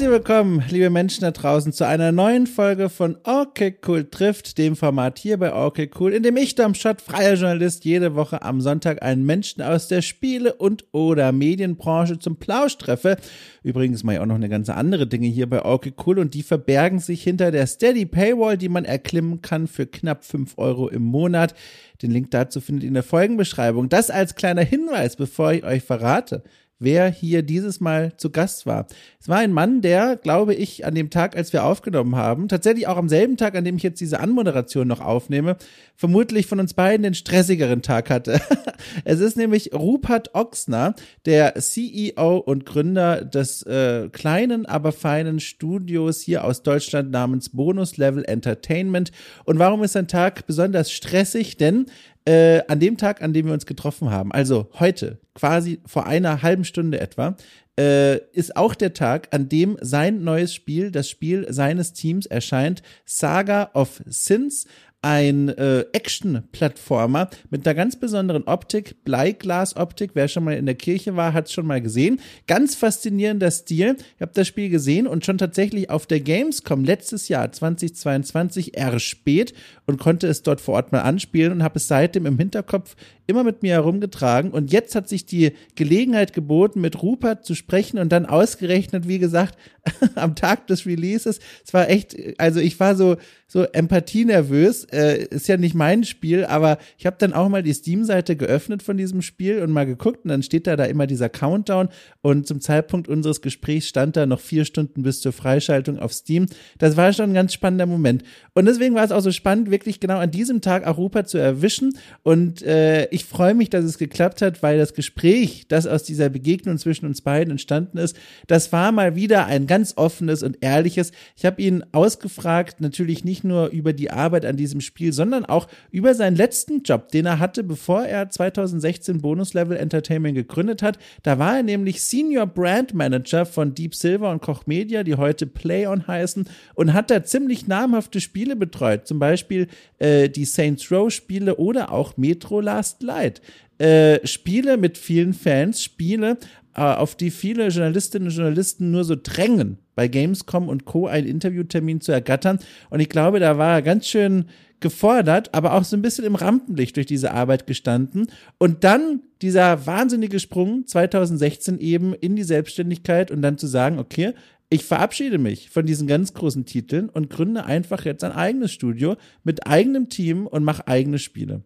[0.00, 4.74] Herzlich willkommen, liebe Menschen da draußen, zu einer neuen Folge von Okay Cool trifft, dem
[4.74, 8.62] Format hier bei Okay Cool, in dem ich, Dom Schott, freier Journalist, jede Woche am
[8.62, 13.18] Sonntag einen Menschen aus der Spiele- und oder Medienbranche zum Plausch treffe.
[13.62, 16.44] Übrigens mache ich auch noch eine ganze andere Dinge hier bei Okay Cool und die
[16.44, 21.02] verbergen sich hinter der Steady Paywall, die man erklimmen kann für knapp fünf Euro im
[21.02, 21.52] Monat.
[22.00, 23.90] Den Link dazu findet ihr in der Folgenbeschreibung.
[23.90, 26.42] Das als kleiner Hinweis, bevor ich euch verrate,
[26.80, 28.86] wer hier dieses Mal zu Gast war.
[29.20, 32.88] Es war ein Mann, der, glaube ich, an dem Tag, als wir aufgenommen haben, tatsächlich
[32.88, 35.56] auch am selben Tag, an dem ich jetzt diese Anmoderation noch aufnehme,
[35.94, 38.40] vermutlich von uns beiden den stressigeren Tag hatte.
[39.04, 40.94] es ist nämlich Rupert Oxner,
[41.26, 47.98] der CEO und Gründer des äh, kleinen, aber feinen Studios hier aus Deutschland namens Bonus
[47.98, 49.12] Level Entertainment.
[49.44, 51.58] Und warum ist sein Tag besonders stressig?
[51.58, 51.86] Denn
[52.24, 56.42] äh, an dem Tag, an dem wir uns getroffen haben, also heute, quasi vor einer
[56.42, 57.36] halben Stunde etwa,
[57.78, 62.82] äh, ist auch der Tag, an dem sein neues Spiel, das Spiel seines Teams erscheint,
[63.06, 64.66] Saga of Sins,
[65.02, 70.10] ein äh, Action-Plattformer mit einer ganz besonderen Optik, Bleiglas-Optik.
[70.14, 72.20] Wer schon mal in der Kirche war, hat es schon mal gesehen.
[72.46, 73.96] Ganz faszinierender Stil.
[74.16, 79.54] Ich habe das Spiel gesehen und schon tatsächlich auf der Gamescom letztes Jahr 2022 erspät
[79.86, 82.94] und konnte es dort vor Ort mal anspielen und habe es seitdem im Hinterkopf
[83.30, 84.50] immer mit mir herumgetragen.
[84.50, 89.18] Und jetzt hat sich die Gelegenheit geboten, mit Rupert zu sprechen und dann ausgerechnet, wie
[89.18, 89.56] gesagt,
[90.16, 91.40] am Tag des Releases.
[91.64, 94.86] Es war echt, also ich war so, so empathienervös.
[94.92, 98.82] Äh, ist ja nicht mein Spiel, aber ich habe dann auch mal die Steam-Seite geöffnet
[98.82, 101.88] von diesem Spiel und mal geguckt und dann steht da da immer dieser Countdown
[102.22, 106.46] und zum Zeitpunkt unseres Gesprächs stand da noch vier Stunden bis zur Freischaltung auf Steam.
[106.78, 108.24] Das war schon ein ganz spannender Moment.
[108.54, 111.96] Und deswegen war es auch so spannend, wirklich genau an diesem Tag Rupert zu erwischen
[112.22, 116.28] und äh, ich freue mich, dass es geklappt hat, weil das Gespräch, das aus dieser
[116.28, 118.16] Begegnung zwischen uns beiden entstanden ist,
[118.46, 121.12] das war mal wieder ein ganz offenes und ehrliches.
[121.36, 125.68] Ich habe ihn ausgefragt, natürlich nicht nur über die Arbeit an diesem Spiel, sondern auch
[125.90, 130.98] über seinen letzten Job, den er hatte, bevor er 2016 Bonus Level Entertainment gegründet hat.
[131.22, 135.46] Da war er nämlich Senior Brand Manager von Deep Silver und Koch Media, die heute
[135.46, 140.90] Play On heißen, und hat da ziemlich namhafte Spiele betreut, zum Beispiel äh, die Saints
[140.90, 143.40] Row Spiele oder auch Metro Last Light.
[143.78, 146.36] Äh, Spiele mit vielen Fans, Spiele,
[146.74, 151.06] äh, auf die viele Journalistinnen und Journalisten nur so drängen, bei Gamescom und Co.
[151.06, 152.58] einen Interviewtermin zu ergattern.
[152.90, 154.46] Und ich glaube, da war er ganz schön
[154.80, 158.28] gefordert, aber auch so ein bisschen im Rampenlicht durch diese Arbeit gestanden.
[158.58, 164.34] Und dann dieser wahnsinnige Sprung 2016 eben in die Selbstständigkeit und dann zu sagen, okay,
[164.70, 169.16] ich verabschiede mich von diesen ganz großen Titeln und gründe einfach jetzt ein eigenes Studio
[169.42, 171.64] mit eigenem Team und mache eigene Spiele.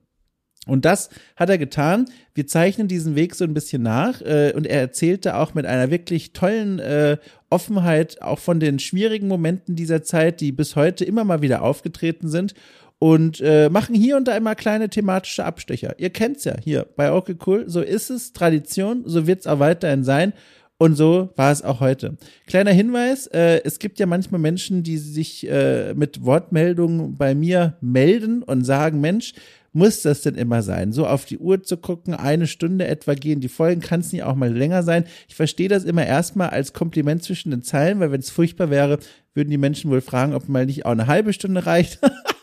[0.67, 2.07] Und das hat er getan.
[2.35, 5.91] Wir zeichnen diesen Weg so ein bisschen nach äh, und er erzählte auch mit einer
[5.91, 7.19] wirklich tollen äh,
[7.51, 12.29] Offenheit auch von den schwierigen Momenten dieser Zeit, die bis heute immer mal wieder aufgetreten
[12.29, 12.55] sind
[12.99, 15.95] und äh, machen hier und da immer kleine thematische Abstecher.
[15.99, 20.05] Ihr kennt's ja hier bei Okay Cool, so ist es Tradition, so wird's auch weiterhin
[20.05, 20.33] sein.
[20.77, 22.17] Und so war es auch heute.
[22.47, 27.77] Kleiner Hinweis, äh, es gibt ja manchmal Menschen, die sich äh, mit Wortmeldungen bei mir
[27.81, 29.35] melden und sagen, Mensch,
[29.73, 30.93] muss das denn immer sein?
[30.93, 34.23] So auf die Uhr zu gucken, eine Stunde etwa gehen die Folgen, kann es nicht
[34.23, 35.05] auch mal länger sein?
[35.29, 38.99] Ich verstehe das immer erstmal als Kompliment zwischen den Zeilen, weil wenn es furchtbar wäre,
[39.35, 41.99] würden die Menschen wohl fragen, ob mal nicht auch eine halbe Stunde reicht.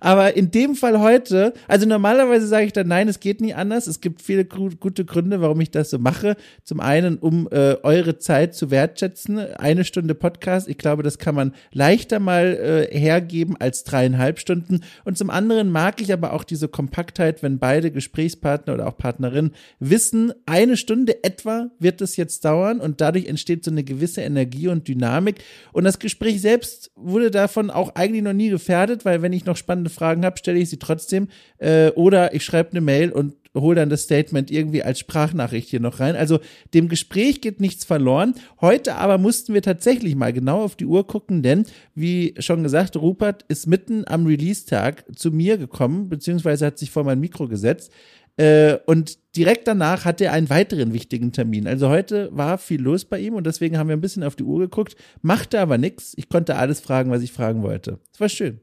[0.00, 3.86] Aber in dem Fall heute, also normalerweise sage ich dann, nein, es geht nie anders.
[3.86, 6.36] Es gibt viele gute Gründe, warum ich das so mache.
[6.64, 9.38] Zum einen, um äh, eure Zeit zu wertschätzen.
[9.38, 14.80] Eine Stunde Podcast, ich glaube, das kann man leichter mal äh, hergeben als dreieinhalb Stunden.
[15.04, 19.52] Und zum anderen mag ich aber auch diese Kompaktheit, wenn beide Gesprächspartner oder auch Partnerinnen
[19.78, 24.68] wissen, eine Stunde etwa wird es jetzt dauern und dadurch entsteht so eine gewisse Energie
[24.68, 25.36] und Dynamik.
[25.72, 29.56] Und das Gespräch selbst wurde davon auch eigentlich noch nie gefährdet, weil wenn ich noch
[29.58, 31.28] spannende Fragen habe, stelle ich sie trotzdem.
[31.58, 35.80] Äh, oder ich schreibe eine Mail und hole dann das Statement irgendwie als Sprachnachricht hier
[35.80, 36.16] noch rein.
[36.16, 36.40] Also
[36.74, 38.34] dem Gespräch geht nichts verloren.
[38.60, 42.96] Heute aber mussten wir tatsächlich mal genau auf die Uhr gucken, denn wie schon gesagt,
[42.96, 47.92] Rupert ist mitten am Release-Tag zu mir gekommen, beziehungsweise hat sich vor mein Mikro gesetzt.
[48.36, 51.66] Äh, und direkt danach hat er einen weiteren wichtigen Termin.
[51.66, 54.44] Also heute war viel los bei ihm und deswegen haben wir ein bisschen auf die
[54.44, 56.12] Uhr geguckt, machte aber nichts.
[56.16, 57.98] Ich konnte alles fragen, was ich fragen wollte.
[58.12, 58.60] Es war schön.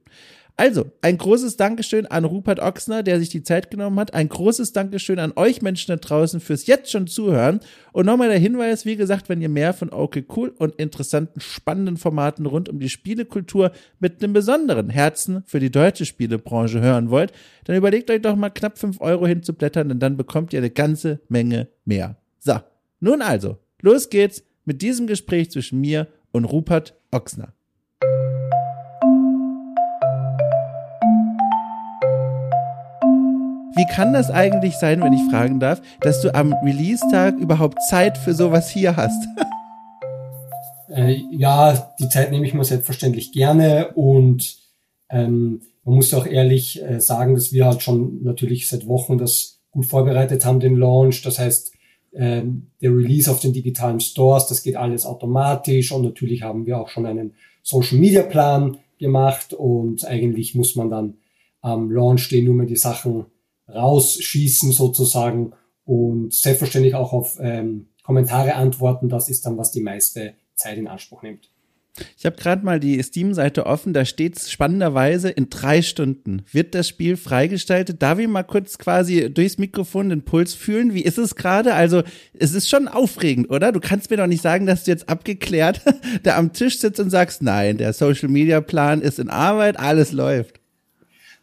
[0.58, 4.14] Also, ein großes Dankeschön an Rupert Oxner, der sich die Zeit genommen hat.
[4.14, 7.60] Ein großes Dankeschön an euch Menschen da draußen fürs jetzt schon zuhören.
[7.92, 11.98] Und nochmal der Hinweis, wie gesagt, wenn ihr mehr von Okay Cool und interessanten, spannenden
[11.98, 17.34] Formaten rund um die Spielekultur mit einem besonderen Herzen für die deutsche Spielebranche hören wollt,
[17.66, 21.20] dann überlegt euch doch mal knapp fünf Euro hinzublättern und dann bekommt ihr eine ganze
[21.28, 22.16] Menge mehr.
[22.40, 22.60] So,
[23.02, 27.55] nun also, los geht's mit diesem Gespräch zwischen mir und Rupert Oxner.
[33.76, 38.18] Wie kann das eigentlich sein, wenn ich fragen darf, dass du am Release-Tag überhaupt Zeit
[38.18, 39.28] für sowas hier hast?
[40.90, 44.56] äh, ja, die Zeit nehme ich mir selbstverständlich gerne und
[45.10, 49.60] ähm, man muss auch ehrlich äh, sagen, dass wir halt schon natürlich seit Wochen das
[49.72, 51.22] gut vorbereitet haben, den Launch.
[51.24, 51.74] Das heißt,
[52.14, 56.80] ähm, der Release auf den digitalen Stores, das geht alles automatisch und natürlich haben wir
[56.80, 61.18] auch schon einen Social Media Plan gemacht und eigentlich muss man dann
[61.60, 63.26] am Launch stehen, nur mal die Sachen
[63.68, 65.54] rausschießen sozusagen
[65.86, 69.10] und selbstverständlich auch auf ähm, Kommentare antworten.
[69.10, 71.50] Das ist dann, was die meiste Zeit in Anspruch nimmt.
[72.18, 76.90] Ich habe gerade mal die Steam-Seite offen, da steht spannenderweise, in drei Stunden wird das
[76.90, 78.02] Spiel freigestaltet.
[78.02, 80.94] Darf ich mal kurz quasi durchs Mikrofon den Puls fühlen?
[80.94, 81.74] Wie ist es gerade?
[81.74, 82.04] Also,
[82.38, 83.72] es ist schon aufregend, oder?
[83.72, 85.82] Du kannst mir doch nicht sagen, dass du jetzt abgeklärt
[86.24, 90.60] da am Tisch sitzt und sagst, nein, der Social-Media-Plan ist in Arbeit, alles läuft.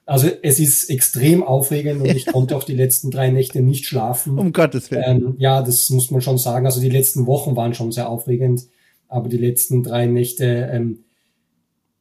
[0.05, 4.39] Also es ist extrem aufregend und ich konnte auch die letzten drei Nächte nicht schlafen.
[4.39, 5.05] Um Gottes Willen.
[5.07, 6.67] Ähm, ja, das muss man schon sagen.
[6.67, 8.63] Also die letzten Wochen waren schon sehr aufregend,
[9.09, 11.05] aber die letzten drei Nächte ähm,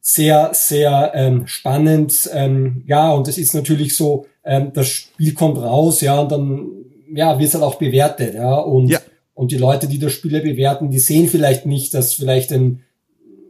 [0.00, 2.28] sehr, sehr ähm, spannend.
[2.32, 6.68] Ähm, ja, und es ist natürlich so, ähm, das Spiel kommt raus, ja, und dann
[7.14, 8.56] ja, wird es halt auch bewertet, ja.
[8.56, 8.98] Und, ja.
[9.34, 12.82] und die Leute, die das Spiel bewerten, die sehen vielleicht nicht, dass vielleicht ein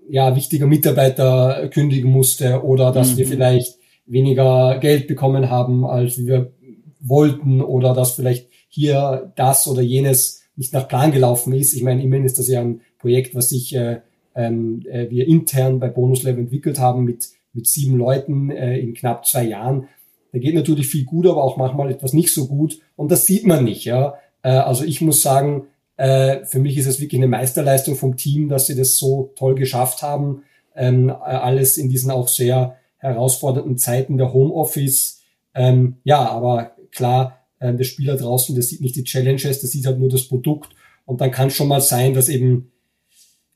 [0.09, 3.17] ja, wichtiger Mitarbeiter kündigen musste oder dass mhm.
[3.19, 3.79] wir vielleicht
[4.13, 6.53] weniger Geld bekommen haben, als wir
[7.01, 11.75] wollten oder dass vielleicht hier das oder jenes nicht nach Plan gelaufen ist.
[11.75, 14.01] Ich meine, immerhin ist das ja ein Projekt, was sich äh,
[14.35, 18.95] ähm, äh, wir intern bei Bonus Level entwickelt haben mit, mit sieben Leuten äh, in
[18.95, 19.89] knapp zwei Jahren.
[20.33, 22.79] Da geht natürlich viel gut, aber auch manchmal etwas nicht so gut.
[22.97, 23.85] Und das sieht man nicht.
[23.85, 25.67] Ja, äh, Also ich muss sagen,
[25.97, 29.55] äh, für mich ist es wirklich eine Meisterleistung vom Team, dass sie das so toll
[29.55, 30.43] geschafft haben.
[30.75, 35.21] Ähm, äh, alles in diesen auch sehr herausfordernden Zeiten der Homeoffice.
[35.55, 39.87] Ähm, ja, aber klar, äh, der Spieler draußen, der sieht nicht die Challenges, der sieht
[39.87, 40.71] halt nur das Produkt.
[41.05, 42.71] Und dann kann schon mal sein, dass eben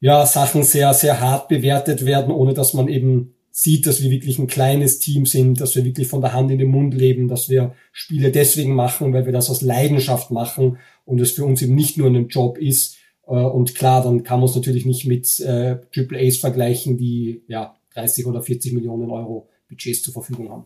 [0.01, 4.39] ja Sachen sehr, sehr hart bewertet werden, ohne dass man eben sieht, dass wir wirklich
[4.39, 7.49] ein kleines Team sind, dass wir wirklich von der Hand in den Mund leben, dass
[7.49, 10.77] wir Spiele deswegen machen, weil wir das aus Leidenschaft machen
[11.07, 12.99] und es für uns eben nicht nur ein Job ist.
[13.27, 17.43] Äh, und klar, dann kann man es natürlich nicht mit äh, Triple A's vergleichen, die
[17.49, 20.65] ja 30 oder 40 Millionen Euro Budgets zur Verfügung haben.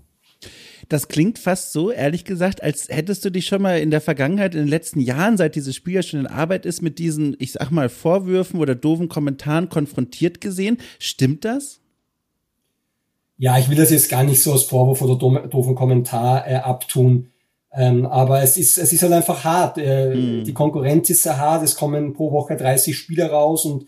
[0.88, 4.54] Das klingt fast so, ehrlich gesagt, als hättest du dich schon mal in der Vergangenheit,
[4.54, 7.52] in den letzten Jahren, seit dieses Spiel ja schon in Arbeit ist, mit diesen, ich
[7.52, 10.78] sag mal, Vorwürfen oder doofen Kommentaren konfrontiert gesehen.
[10.98, 11.80] Stimmt das?
[13.36, 17.28] Ja, ich will das jetzt gar nicht so als Vorwurf oder doofen Kommentar äh, abtun.
[17.72, 19.78] Ähm, aber es ist, es ist halt einfach hart.
[19.78, 20.44] Äh, hm.
[20.44, 21.62] Die Konkurrenz ist sehr hart.
[21.62, 23.86] Es kommen pro Woche 30 Spieler raus und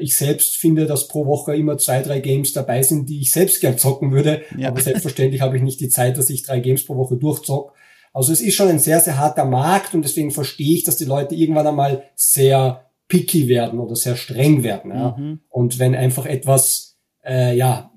[0.00, 3.60] ich selbst finde, dass pro Woche immer zwei, drei Games dabei sind, die ich selbst
[3.60, 4.42] gern zocken würde.
[4.58, 4.68] Ja.
[4.68, 7.72] Aber selbstverständlich habe ich nicht die Zeit, dass ich drei Games pro Woche durchzock.
[8.12, 11.04] Also es ist schon ein sehr, sehr harter Markt und deswegen verstehe ich, dass die
[11.04, 14.90] Leute irgendwann einmal sehr picky werden oder sehr streng werden.
[14.90, 15.16] Ja?
[15.16, 15.40] Mhm.
[15.48, 17.92] Und wenn einfach etwas, äh, ja,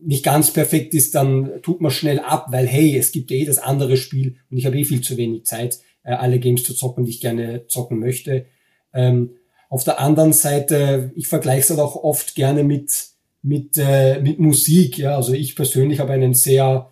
[0.00, 3.58] nicht ganz perfekt ist, dann tut man schnell ab, weil hey, es gibt eh das
[3.58, 7.04] andere Spiel und ich habe eh viel zu wenig Zeit, äh, alle Games zu zocken,
[7.04, 8.46] die ich gerne zocken möchte.
[8.92, 9.30] Ähm,
[9.68, 13.08] auf der anderen Seite, ich vergleiche es halt auch oft gerne mit,
[13.42, 14.98] mit, äh, mit Musik.
[14.98, 16.90] Ja, also ich persönlich habe einen sehr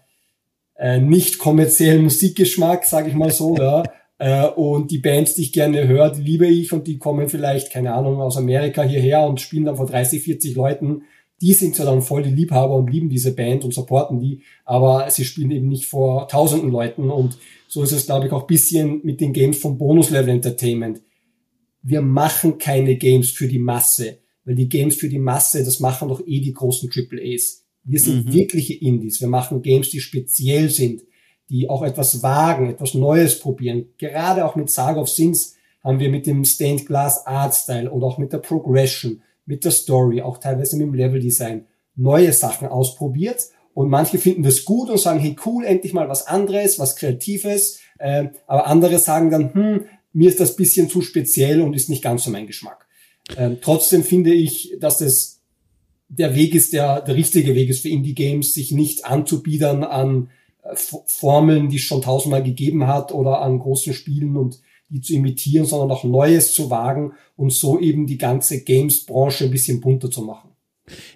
[0.76, 3.56] äh, nicht kommerziellen Musikgeschmack, sage ich mal so.
[3.56, 3.82] ja.
[4.18, 7.70] Äh, und die Bands, die ich gerne höre, die liebe ich und die kommen vielleicht,
[7.70, 11.02] keine Ahnung, aus Amerika hierher und spielen dann vor 30, 40 Leuten.
[11.42, 15.10] Die sind zwar dann voll die Liebhaber und lieben diese Band und supporten die, aber
[15.10, 17.36] sie spielen eben nicht vor tausenden Leuten und
[17.68, 21.02] so ist es, glaube ich, auch bisschen mit den Games vom Bonus Level Entertainment
[21.88, 26.08] wir machen keine Games für die Masse, weil die Games für die Masse, das machen
[26.08, 27.64] doch eh die großen Triple A's.
[27.84, 28.32] Wir sind mhm.
[28.32, 29.20] wirkliche Indies.
[29.20, 31.02] Wir machen Games, die speziell sind,
[31.48, 33.86] die auch etwas wagen, etwas Neues probieren.
[33.98, 38.08] Gerade auch mit Saga of Sins haben wir mit dem Stained Glass Art Style oder
[38.08, 42.66] auch mit der Progression, mit der Story, auch teilweise mit dem Level Design neue Sachen
[42.66, 43.44] ausprobiert.
[43.74, 47.78] Und manche finden das gut und sagen, hey cool, endlich mal was anderes, was Kreatives.
[47.98, 49.84] Äh, aber andere sagen dann, hm,
[50.16, 52.86] mir ist das bisschen zu speziell und ist nicht ganz so mein Geschmack.
[53.36, 55.42] Ähm, trotzdem finde ich, dass es
[56.08, 60.30] der Weg ist, der, der richtige Weg ist für Indie-Games, sich nicht anzubiedern an
[60.62, 65.12] äh, Formeln, die es schon tausendmal gegeben hat oder an großen Spielen und die zu
[65.12, 70.10] imitieren, sondern auch Neues zu wagen und so eben die ganze Games-Branche ein bisschen bunter
[70.10, 70.45] zu machen.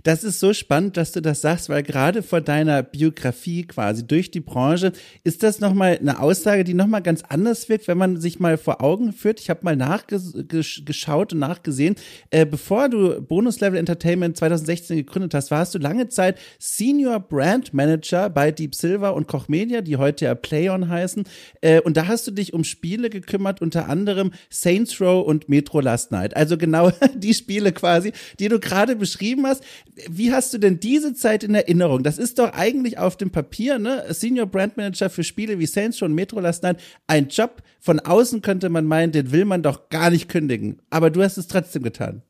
[0.02, 4.30] Das ist so spannend, dass du das sagst, weil gerade vor deiner Biografie quasi durch
[4.30, 4.92] die Branche
[5.24, 8.82] ist das nochmal eine Aussage, die nochmal ganz anders wirkt, wenn man sich mal vor
[8.82, 9.40] Augen führt.
[9.40, 11.94] Ich habe mal nachgeschaut und nachgesehen.
[12.30, 17.72] Äh, bevor du Bonus Level Entertainment 2016 gegründet hast, warst du lange Zeit Senior Brand
[17.72, 21.24] Manager bei Deep Silver und Koch Media, die heute ja PlayOn heißen.
[21.60, 25.80] Äh, und da hast du dich um Spiele gekümmert, unter anderem Saints Row und Metro
[25.80, 26.36] Last Night.
[26.36, 29.59] Also genau die Spiele quasi, die du gerade beschrieben hast.
[30.08, 32.02] Wie hast du denn diese Zeit in Erinnerung?
[32.02, 34.04] Das ist doch eigentlich auf dem Papier, ne?
[34.10, 36.78] Senior Brand Manager für Spiele wie Saints und Metro Last Night.
[37.06, 37.62] Ein Job.
[37.80, 40.80] Von außen könnte man meinen, den will man doch gar nicht kündigen.
[40.90, 42.22] Aber du hast es trotzdem getan.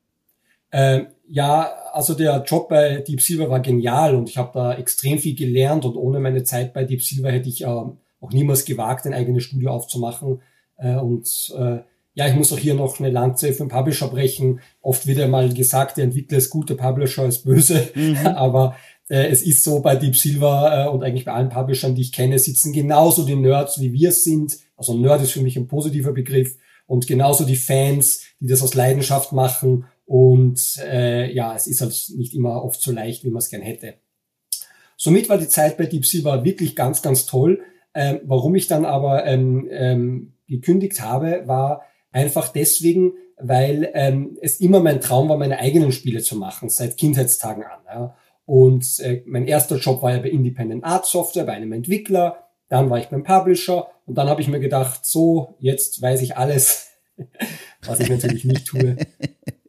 [0.72, 5.18] Ähm, ja, also der Job bei Deep Silver war genial und ich habe da extrem
[5.18, 9.06] viel gelernt und ohne meine Zeit bei Deep Silver hätte ich äh, auch niemals gewagt,
[9.06, 10.42] ein eigenes Studio aufzumachen.
[10.76, 11.78] Äh, und äh,
[12.14, 14.60] ja, ich muss auch hier noch eine Lanze für den Publisher brechen.
[14.80, 17.88] Oft wird ja mal gesagt, der Entwickler ist gut, der Publisher ist böse.
[17.94, 18.16] Mhm.
[18.26, 18.76] Aber
[19.08, 22.12] äh, es ist so bei Deep Silver äh, und eigentlich bei allen Publishern, die ich
[22.12, 24.58] kenne, sitzen genauso die Nerds, wie wir sind.
[24.76, 26.56] Also Nerd ist für mich ein positiver Begriff.
[26.86, 29.84] Und genauso die Fans, die das aus Leidenschaft machen.
[30.04, 33.62] Und äh, ja, es ist halt nicht immer oft so leicht, wie man es gern
[33.62, 33.94] hätte.
[34.96, 37.60] Somit war die Zeit bei Deep Silver wirklich ganz, ganz toll.
[37.94, 44.60] Ähm, warum ich dann aber ähm, ähm, gekündigt habe, war, Einfach deswegen, weil ähm, es
[44.60, 47.80] immer mein Traum war, meine eigenen Spiele zu machen, seit Kindheitstagen an.
[47.86, 48.16] Ja.
[48.46, 52.48] Und äh, mein erster Job war ja bei Independent Art Software, bei einem Entwickler.
[52.68, 56.36] Dann war ich beim Publisher und dann habe ich mir gedacht, so, jetzt weiß ich
[56.36, 56.88] alles,
[57.84, 58.96] was ich natürlich nicht tue.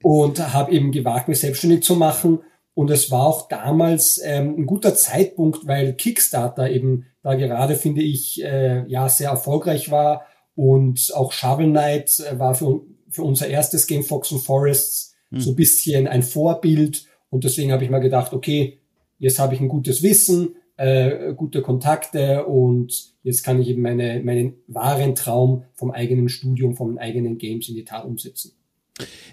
[0.01, 2.39] Und habe eben gewagt, mich selbstständig zu machen.
[2.73, 8.01] Und es war auch damals ähm, ein guter Zeitpunkt, weil Kickstarter eben da gerade, finde
[8.01, 13.47] ich, äh, ja, sehr erfolgreich war und auch Shovel Knight äh, war für, für unser
[13.47, 15.39] erstes Game Fox and Forests hm.
[15.39, 17.05] so ein bisschen ein Vorbild.
[17.29, 18.79] Und deswegen habe ich mal gedacht, okay,
[19.17, 24.21] jetzt habe ich ein gutes Wissen, äh, gute Kontakte und jetzt kann ich eben meine,
[24.23, 28.53] meinen wahren Traum vom eigenen Studium, vom eigenen Games in die Tat umsetzen.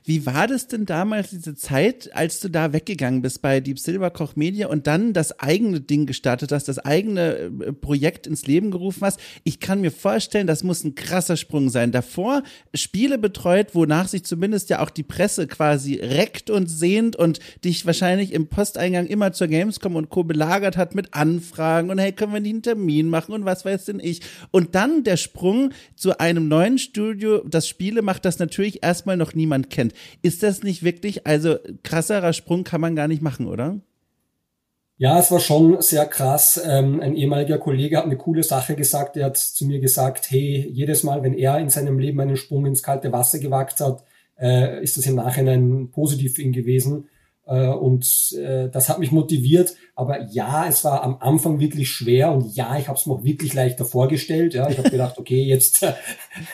[0.04, 4.10] Wie war das denn damals, diese Zeit, als du da weggegangen bist bei Deep Silver
[4.10, 8.70] Koch Media und dann das eigene Ding gestartet hast, das eigene äh, Projekt ins Leben
[8.70, 9.20] gerufen hast?
[9.44, 11.92] Ich kann mir vorstellen, das muss ein krasser Sprung sein.
[11.92, 12.42] Davor
[12.74, 17.84] Spiele betreut, wonach sich zumindest ja auch die Presse quasi reckt und sehnt und dich
[17.86, 20.24] wahrscheinlich im Posteingang immer zur Gamescom und Co.
[20.24, 23.86] belagert hat mit Anfragen und hey, können wir nicht einen Termin machen und was weiß
[23.86, 24.20] denn ich?
[24.50, 29.34] Und dann der Sprung zu einem neuen Studio, das Spiele macht, das natürlich erstmal noch
[29.34, 29.94] niemand niemand kennt.
[30.22, 33.80] Ist das nicht wirklich, also krasserer Sprung kann man gar nicht machen, oder?
[35.00, 36.60] Ja, es war schon sehr krass.
[36.64, 39.16] Ähm, ein ehemaliger Kollege hat eine coole Sache gesagt.
[39.16, 42.66] Er hat zu mir gesagt, hey, jedes Mal, wenn er in seinem Leben einen Sprung
[42.66, 44.02] ins kalte Wasser gewagt hat,
[44.40, 47.08] äh, ist das im Nachhinein positiv für ihn gewesen.
[47.48, 49.74] Äh, und äh, das hat mich motiviert.
[49.94, 53.24] Aber ja, es war am Anfang wirklich schwer und ja, ich habe es mir auch
[53.24, 54.54] wirklich leichter vorgestellt.
[54.54, 55.94] Ja, ich habe gedacht, okay, jetzt äh,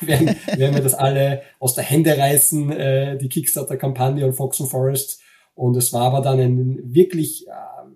[0.01, 5.21] werden, werden wir das alle aus der Hände reißen, die Kickstarter-Kampagne und Fox and Forest.
[5.55, 7.47] Und es war aber dann ein wirklich,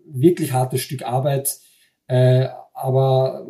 [0.07, 1.59] wirklich hartes Stück Arbeit.
[2.07, 3.47] Aber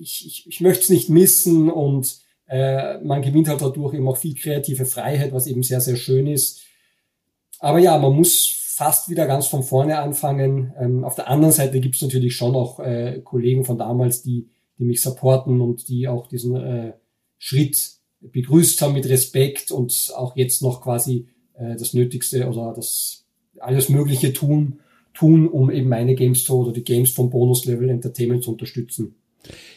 [0.00, 2.18] ich, ich, ich möchte es nicht missen und
[2.48, 6.62] man gewinnt halt dadurch eben auch viel kreative Freiheit, was eben sehr, sehr schön ist.
[7.58, 10.72] Aber ja, man muss fast wieder ganz von vorne anfangen.
[10.78, 14.48] Ähm, auf der anderen Seite gibt es natürlich schon auch äh, Kollegen von damals, die,
[14.78, 16.94] die mich supporten und die auch diesen äh,
[17.38, 23.26] Schritt begrüßt haben mit Respekt und auch jetzt noch quasi äh, das Nötigste oder das
[23.58, 24.80] alles Mögliche tun,
[25.12, 29.16] tun, um eben meine Games zu oder die Games vom Bonus Level Entertainment zu unterstützen.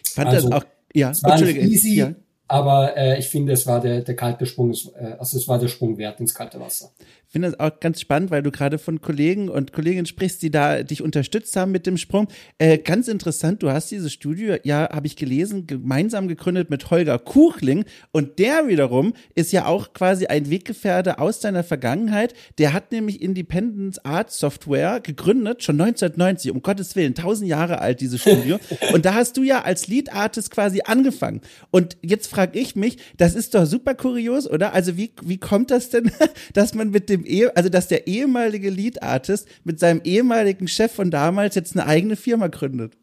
[0.06, 2.16] Ich fand also, das auch, ja, es war nicht easy, ja.
[2.48, 5.68] Aber äh, ich finde, es war der, der kalte Sprung, äh, also es war der
[5.68, 6.92] Sprung wert ins kalte Wasser
[7.36, 10.84] finde das auch ganz spannend, weil du gerade von Kollegen und Kolleginnen sprichst, die da
[10.84, 12.30] dich unterstützt haben mit dem Sprung.
[12.60, 17.20] Äh, ganz interessant, du hast dieses Studio, ja, habe ich gelesen, gemeinsam gegründet mit Holger
[17.20, 17.84] Kuchling
[18.14, 22.34] und der wiederum ist ja auch quasi ein Weggefährte aus deiner Vergangenheit.
[22.58, 28.00] Der hat nämlich Independence Art Software gegründet, schon 1990, um Gottes Willen, tausend Jahre alt,
[28.00, 28.60] dieses Studio.
[28.94, 31.42] und da hast du ja als Lead Artist quasi angefangen.
[31.70, 34.74] Und jetzt frage ich mich, das ist doch super kurios, oder?
[34.74, 36.12] Also wie, wie kommt das denn,
[36.54, 40.92] dass man mit dem Ehe, also dass der ehemalige Lead Artist mit seinem ehemaligen Chef
[40.92, 42.94] von damals jetzt eine eigene Firma gründet.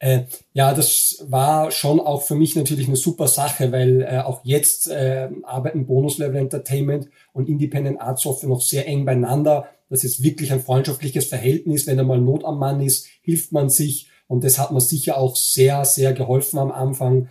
[0.00, 0.22] Äh,
[0.54, 4.88] ja, das war schon auch für mich natürlich eine super Sache, weil äh, auch jetzt
[4.88, 9.68] äh, arbeiten Bonus Level Entertainment und Independent Art Software noch sehr eng beieinander.
[9.90, 11.86] Das ist wirklich ein freundschaftliches Verhältnis.
[11.86, 15.36] Wenn einmal Not am Mann ist, hilft man sich und das hat mir sicher auch
[15.36, 17.28] sehr, sehr geholfen am Anfang.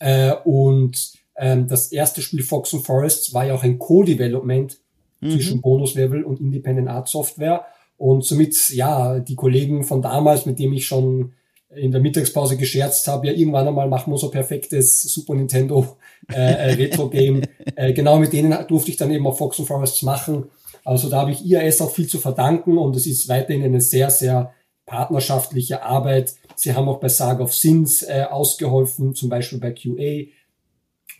[0.00, 4.78] Äh, und ähm, das erste Spiel Fox and Forests war ja auch ein Co-Development
[5.20, 5.30] mhm.
[5.30, 7.64] zwischen Bonus Level und Independent Art Software.
[7.96, 11.32] Und somit, ja, die Kollegen von damals, mit dem ich schon
[11.74, 15.96] in der Mittagspause gescherzt habe, ja, irgendwann einmal machen wir so perfektes Super Nintendo
[16.32, 17.42] äh, äh Retro-Game.
[17.76, 20.46] äh, genau mit denen durfte ich dann eben auch Fox and Forests machen.
[20.84, 24.10] Also da habe ich IAS auch viel zu verdanken und es ist weiterhin eine sehr,
[24.10, 24.54] sehr
[24.86, 26.34] partnerschaftliche Arbeit.
[26.58, 30.28] Sie haben auch bei Saga of Sins äh, ausgeholfen, zum Beispiel bei QA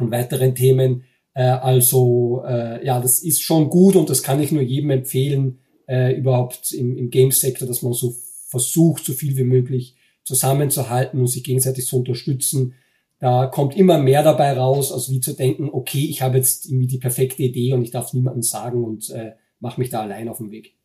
[0.00, 1.04] und weiteren Themen.
[1.33, 5.61] Äh, also äh, ja, das ist schon gut und das kann ich nur jedem empfehlen,
[5.87, 8.16] äh, überhaupt im, im Game-Sektor, dass man so
[8.49, 12.75] versucht, so viel wie möglich zusammenzuhalten und sich gegenseitig zu unterstützen.
[13.21, 16.87] Da kommt immer mehr dabei raus, als wie zu denken, okay, ich habe jetzt irgendwie
[16.88, 20.38] die perfekte Idee und ich darf niemandem sagen und äh, mache mich da allein auf
[20.38, 20.77] den Weg.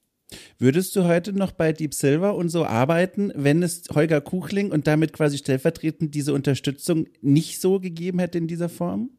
[0.59, 4.87] Würdest du heute noch bei Deep Silver und so arbeiten, wenn es Holger Kuchling und
[4.87, 9.09] damit quasi stellvertretend diese Unterstützung nicht so gegeben hätte in dieser Form?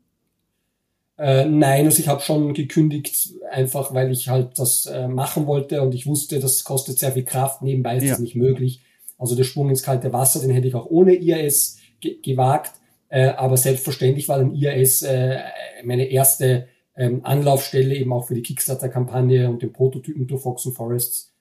[1.17, 5.81] Äh, nein, also ich habe schon gekündigt, einfach weil ich halt das äh, machen wollte
[5.83, 8.11] und ich wusste, das kostet sehr viel Kraft, nebenbei ist ja.
[8.11, 8.83] das nicht möglich.
[9.17, 12.73] Also der Sprung ins kalte Wasser, den hätte ich auch ohne IAS ge gewagt.
[13.09, 15.39] Äh, aber selbstverständlich war dann IAS äh,
[15.85, 16.67] meine erste
[16.97, 21.33] ähm, Anlaufstelle eben auch für die Kickstarter-Kampagne und den Prototypen durch Fox and Forests,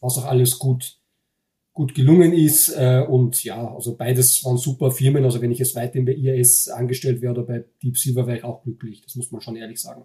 [0.00, 0.98] was auch alles gut,
[1.72, 2.70] gut gelungen ist.
[2.70, 5.24] Äh, und ja, also beides waren super Firmen.
[5.24, 8.44] Also wenn ich jetzt weiterhin bei IAS angestellt wäre oder bei Deep Silver, wäre ich
[8.44, 9.02] auch glücklich.
[9.02, 10.04] Das muss man schon ehrlich sagen.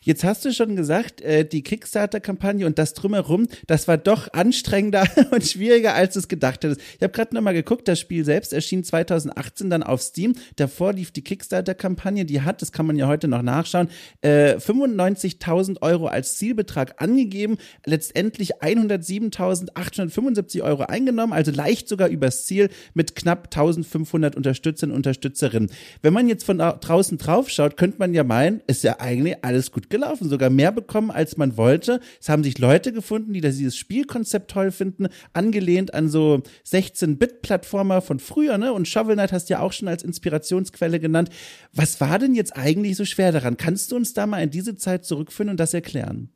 [0.00, 5.04] Jetzt hast du schon gesagt, äh, die Kickstarter-Kampagne und das drumherum, das war doch anstrengender
[5.32, 6.80] und schwieriger, als du es gedacht hättest.
[6.96, 10.34] Ich habe gerade nochmal geguckt, das Spiel selbst erschien 2018 dann auf Steam.
[10.56, 13.88] Davor lief die Kickstarter-Kampagne, die hat, das kann man ja heute noch nachschauen,
[14.22, 22.68] äh, 95.000 Euro als Zielbetrag angegeben, letztendlich 107.875 Euro eingenommen, also leicht sogar übers Ziel
[22.94, 25.70] mit knapp 1.500 Unterstützern und Unterstützerinnen.
[26.02, 29.57] Wenn man jetzt von draußen drauf schaut, könnte man ja meinen, ist ja eigentlich alles
[29.58, 32.00] alles gut gelaufen, sogar mehr bekommen, als man wollte.
[32.20, 38.20] Es haben sich Leute gefunden, die dieses Spielkonzept toll finden, angelehnt an so 16-Bit-Plattformer von
[38.20, 38.72] früher, ne?
[38.72, 41.30] Und Shovel Knight hast du ja auch schon als Inspirationsquelle genannt.
[41.74, 43.56] Was war denn jetzt eigentlich so schwer daran?
[43.56, 46.30] Kannst du uns da mal in diese Zeit zurückführen und das erklären?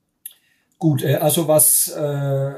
[0.78, 2.50] Gut, äh, also was äh,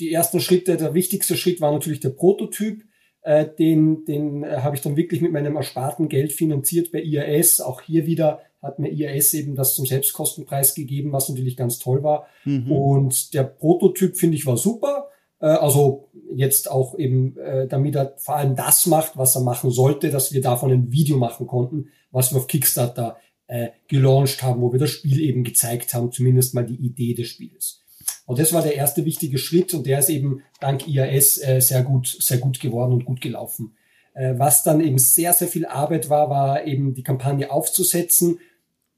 [0.00, 2.82] die ersten Schritte, der wichtigste Schritt war natürlich der Prototyp.
[3.24, 7.60] Äh, den den äh, habe ich dann wirklich mit meinem ersparten Geld finanziert bei IAS.
[7.60, 12.02] Auch hier wieder hat mir IAS eben das zum Selbstkostenpreis gegeben, was natürlich ganz toll
[12.02, 12.26] war.
[12.44, 12.70] Mhm.
[12.70, 15.08] Und der Prototyp, finde ich, war super.
[15.40, 19.70] Äh, also jetzt auch eben, äh, damit er vor allem das macht, was er machen
[19.70, 23.16] sollte, dass wir davon ein Video machen konnten, was wir auf Kickstarter
[23.48, 27.28] äh, gelauncht haben, wo wir das Spiel eben gezeigt haben, zumindest mal die Idee des
[27.28, 27.80] Spiels.
[28.26, 31.82] Und das war der erste wichtige Schritt und der ist eben dank IAS äh, sehr
[31.82, 33.76] gut, sehr gut geworden und gut gelaufen.
[34.14, 38.38] Äh, was dann eben sehr, sehr viel Arbeit war, war eben die Kampagne aufzusetzen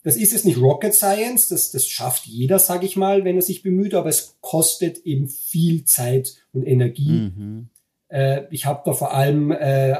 [0.05, 3.43] das ist jetzt nicht Rocket Science, das, das schafft jeder, sage ich mal, wenn er
[3.43, 7.33] sich bemüht, aber es kostet eben viel Zeit und Energie.
[7.35, 7.69] Mhm.
[8.09, 9.97] Äh, ich habe da vor allem äh,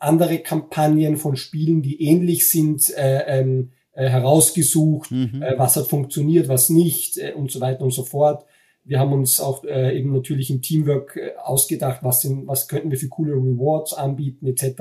[0.00, 5.42] andere Kampagnen von Spielen, die ähnlich sind, äh, ähm, äh, herausgesucht, mhm.
[5.42, 8.44] äh, was hat funktioniert, was nicht äh, und so weiter und so fort.
[8.84, 13.08] Wir haben uns auch eben natürlich im Teamwork ausgedacht, was, sind, was könnten wir für
[13.08, 14.80] coole Rewards anbieten etc.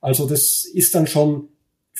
[0.00, 1.49] Also das ist dann schon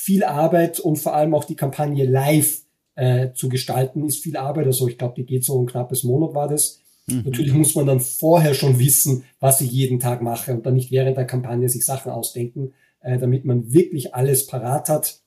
[0.00, 2.62] viel Arbeit und vor allem auch die Kampagne live
[2.94, 4.64] äh, zu gestalten, ist viel Arbeit.
[4.64, 6.80] Also ich glaube, die geht so ein knappes Monat war das.
[7.06, 7.24] Mhm.
[7.26, 10.90] Natürlich muss man dann vorher schon wissen, was ich jeden Tag mache und dann nicht
[10.90, 15.20] während der Kampagne sich Sachen ausdenken, äh, damit man wirklich alles parat hat.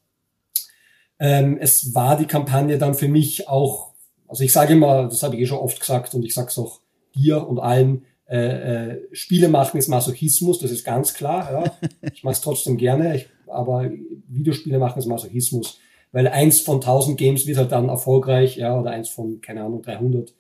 [1.19, 3.91] Ähm, es war die Kampagne dann für mich auch,
[4.27, 6.57] also ich sage immer, das habe ich eh schon oft gesagt und ich sage es
[6.57, 6.79] auch
[7.13, 11.51] dir und allen, äh, äh, Spiele machen ist Masochismus, das ist ganz klar.
[11.51, 11.89] Ja.
[12.13, 13.15] Ich mache es trotzdem gerne.
[13.15, 13.89] Ich aber
[14.27, 15.79] Videospiele machen es Masochismus,
[16.12, 19.81] weil eins von 1000 Games wird halt dann erfolgreich, ja, oder eins von, keine Ahnung,
[19.81, 20.33] 300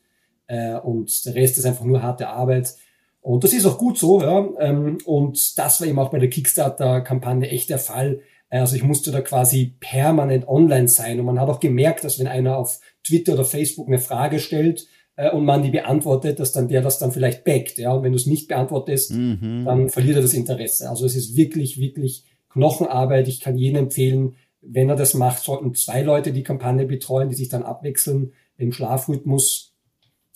[0.47, 2.75] äh, und der Rest ist einfach nur harte Arbeit.
[3.21, 4.47] Und das ist auch gut so, ja.
[4.59, 8.19] Ähm, und das war eben auch bei der Kickstarter-Kampagne echt der Fall.
[8.49, 11.19] Also ich musste da quasi permanent online sein.
[11.19, 14.87] Und man hat auch gemerkt, dass wenn einer auf Twitter oder Facebook eine Frage stellt
[15.15, 17.77] äh, und man die beantwortet, dass dann der das dann vielleicht backt.
[17.77, 17.93] Ja?
[17.93, 19.63] Und wenn du es nicht beantwortest, mhm.
[19.65, 20.89] dann verliert er das Interesse.
[20.89, 23.27] Also es ist wirklich, wirklich Knochenarbeit.
[23.27, 27.35] Ich kann jedem empfehlen, wenn er das macht, sollten zwei Leute die Kampagne betreuen, die
[27.35, 29.73] sich dann abwechseln im Schlafrhythmus.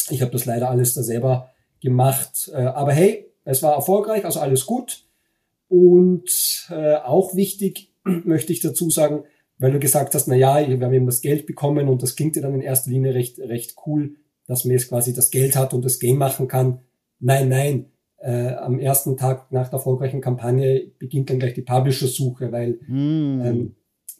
[0.10, 2.52] Ich habe das leider alles da selber gemacht.
[2.54, 5.06] Äh, aber hey, es war erfolgreich, also alles gut.
[5.70, 9.24] Und äh, auch wichtig möchte ich dazu sagen,
[9.60, 12.36] weil du gesagt hast, na ja, wir haben eben das Geld bekommen und das klingt
[12.36, 15.74] dir dann in erster Linie recht, recht cool, dass man jetzt quasi das Geld hat
[15.74, 16.80] und das Game machen kann.
[17.20, 17.86] Nein, nein,
[18.18, 23.42] äh, am ersten Tag nach der erfolgreichen Kampagne beginnt dann gleich die Publisher-Suche, weil mm.
[23.46, 23.76] ähm,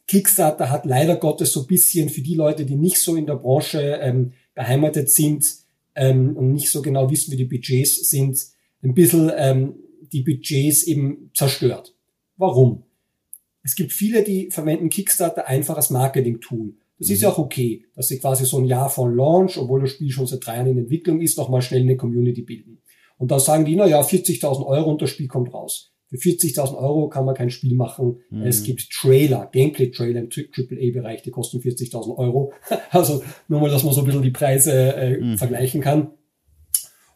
[0.08, 4.00] Kickstarter hat leider Gottes so bisschen für die Leute, die nicht so in der Branche
[4.02, 5.46] ähm, beheimatet sind,
[5.98, 8.40] ähm, und nicht so genau wissen, wie die Budgets sind,
[8.84, 9.76] ein bisschen ähm,
[10.14, 11.96] die Budgets eben zerstört.
[12.38, 12.84] Warum?
[13.64, 16.76] Es gibt viele, die verwenden Kickstarter einfach als Marketing-Tool.
[17.00, 17.14] Das mhm.
[17.14, 20.12] ist ja auch okay, dass sie quasi so ein Jahr von Launch, obwohl das Spiel
[20.12, 22.82] schon seit drei Jahren in Entwicklung ist, nochmal schnell eine Community bilden.
[23.18, 25.92] Und da sagen die, na ja, 40.000 Euro und das Spiel kommt raus.
[26.10, 28.20] Für 40.000 Euro kann man kein Spiel machen.
[28.30, 28.44] Mhm.
[28.44, 32.54] Es gibt Trailer, Gameplay-Trailer im AAA-Bereich, die kosten 40.000 Euro.
[32.92, 35.38] Also nur mal, dass man so ein bisschen die Preise äh, mhm.
[35.38, 36.12] vergleichen kann.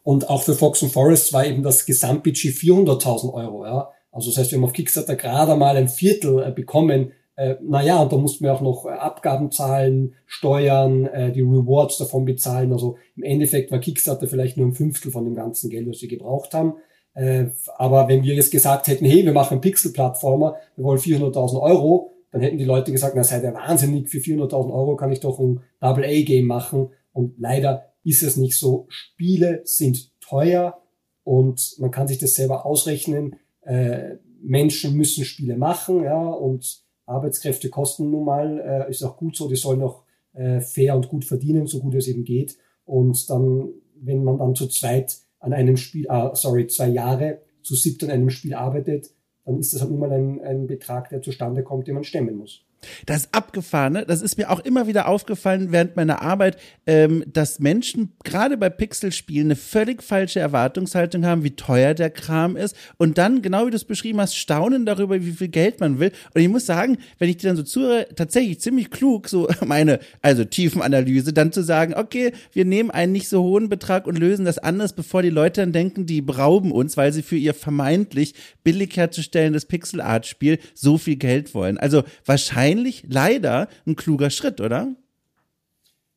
[0.02, 3.64] Und auch für Fox and Forest war eben das Gesamtbudget 400.000 Euro.
[3.64, 3.90] Ja.
[4.10, 7.12] Also das heißt, wir haben auf Kickstarter gerade mal ein Viertel äh, bekommen.
[7.36, 11.96] Äh, naja, und da mussten wir auch noch äh, Abgaben zahlen, Steuern, äh, die Rewards
[11.96, 12.72] davon bezahlen.
[12.72, 16.08] Also im Endeffekt war Kickstarter vielleicht nur ein Fünftel von dem ganzen Geld, was wir
[16.08, 16.74] gebraucht haben.
[17.14, 22.12] Äh, aber wenn wir jetzt gesagt hätten, hey, wir machen Pixel-Plattformer, wir wollen 400.000 Euro,
[22.30, 25.38] dann hätten die Leute gesagt, na seid ihr wahnsinnig, für 400.000 Euro kann ich doch
[25.38, 26.88] ein Double-A-Game machen.
[27.12, 28.86] Und leider ist es nicht so.
[28.88, 30.80] Spiele sind teuer
[31.24, 33.36] und man kann sich das selber ausrechnen.
[33.62, 39.36] Äh, Menschen müssen Spiele machen, ja, und Arbeitskräfte kosten nun mal, äh, ist auch gut
[39.36, 42.56] so, die sollen auch äh, fair und gut verdienen, so gut es eben geht.
[42.84, 47.74] Und dann, wenn man dann zu zweit an einem Spiel, ah, sorry, zwei Jahre zu
[47.74, 49.10] siebt an einem Spiel arbeitet,
[49.44, 52.36] dann ist das halt nun mal ein, ein Betrag, der zustande kommt, den man stemmen
[52.36, 52.64] muss.
[53.06, 54.04] Das ist abgefahren, ne?
[54.06, 58.70] Das ist mir auch immer wieder aufgefallen während meiner Arbeit, ähm, dass Menschen gerade bei
[58.70, 63.70] Pixelspielen eine völlig falsche Erwartungshaltung haben, wie teuer der Kram ist und dann, genau wie
[63.70, 66.12] du es beschrieben hast, staunen darüber, wie viel Geld man will.
[66.34, 70.00] Und ich muss sagen, wenn ich dir dann so zuhöre, tatsächlich ziemlich klug, so meine,
[70.20, 74.44] also Tiefenanalyse, dann zu sagen, okay, wir nehmen einen nicht so hohen Betrag und lösen
[74.44, 78.34] das anders, bevor die Leute dann denken, die berauben uns, weil sie für ihr vermeintlich
[78.64, 81.78] billig herzustellendes Pixel-Art-Spiel so viel Geld wollen.
[81.78, 84.94] Also wahrscheinlich wahrscheinlich leider ein kluger Schritt, oder?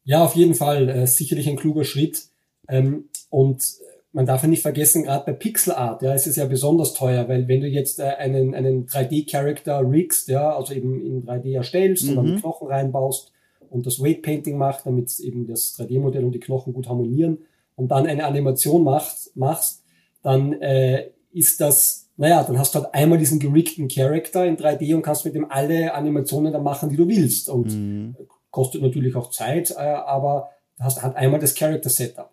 [0.04, 2.30] Ja, auf jeden Fall äh, sicherlich ein kluger Schritt.
[2.68, 3.64] Ähm, und
[4.12, 7.28] man darf ja nicht vergessen, gerade bei Pixel Art, ja, ist es ja besonders teuer,
[7.28, 12.06] weil wenn du jetzt äh, einen, einen 3D-Charakter riggst, ja, also eben in 3D erstellst
[12.06, 12.18] mhm.
[12.18, 13.34] und dann Knochen reinbaust
[13.70, 17.40] und das Weight Painting macht, damit eben das 3D-Modell und die Knochen gut harmonieren
[17.76, 19.84] und dann eine Animation macht, machst,
[20.22, 24.96] dann äh, ist das naja, dann hast du halt einmal diesen geriggten Charakter in 3D
[24.96, 27.50] und kannst mit dem alle Animationen da machen, die du willst.
[27.50, 28.16] Und mhm.
[28.52, 32.32] kostet natürlich auch Zeit, äh, aber du hast halt einmal das Character-Setup.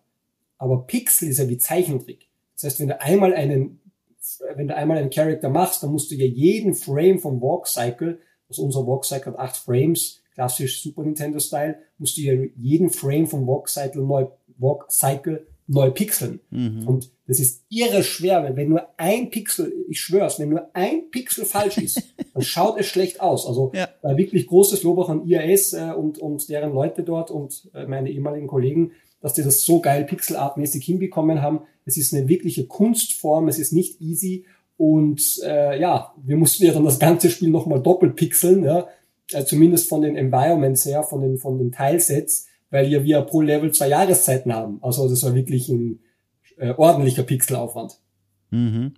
[0.59, 2.29] Aber Pixel ist ja wie Zeichentrick.
[2.55, 3.81] Das heißt, wenn du einmal einen,
[4.55, 8.21] wenn du einmal einen Charakter machst, dann musst du ja jeden Frame vom Walk Cycle,
[8.49, 12.90] also unser Walk Cycle hat acht Frames, klassisch Super Nintendo Style, musst du ja jeden
[12.90, 14.27] Frame vom Walk Cycle neu,
[14.59, 16.40] Walk Cycle neu pixeln.
[16.51, 16.87] Mhm.
[16.87, 21.11] Und das ist irre schwer, weil wenn nur ein Pixel, ich schwör's, wenn nur ein
[21.11, 22.03] Pixel falsch ist,
[22.35, 23.46] dann schaut es schlecht aus.
[23.46, 23.88] Also ja.
[24.03, 27.87] äh, wirklich großes Lob auch an IAS äh, und, und deren Leute dort und äh,
[27.87, 31.61] meine ehemaligen Kollegen, dass die das so geil pixelartmäßig hinbekommen haben.
[31.85, 34.44] Es ist eine wirkliche Kunstform, es ist nicht easy
[34.77, 38.88] und äh, ja, wir mussten ja dann das ganze Spiel nochmal doppelt pixeln, ja,
[39.31, 43.41] äh, zumindest von den Environments her, von den, von den Teilsets weil ja wir pro
[43.43, 44.79] Level zwei Jahreszeiten haben.
[44.83, 46.01] Also das war wirklich ein
[46.57, 47.99] äh, ordentlicher Pixelaufwand.
[48.51, 48.95] Mhm.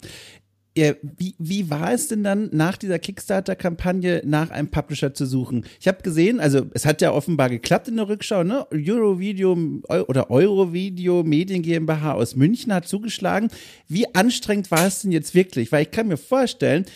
[0.77, 5.67] Ja, wie, wie war es denn dann nach dieser Kickstarter-Kampagne nach einem Publisher zu suchen?
[5.79, 8.67] Ich habe gesehen, also es hat ja offenbar geklappt in der Rückschau, ne?
[8.73, 9.57] Eurovideo
[9.89, 13.51] oder Eurovideo Medien GmbH aus München hat zugeschlagen.
[13.87, 15.71] Wie anstrengend war es denn jetzt wirklich?
[15.71, 16.87] Weil ich kann mir vorstellen,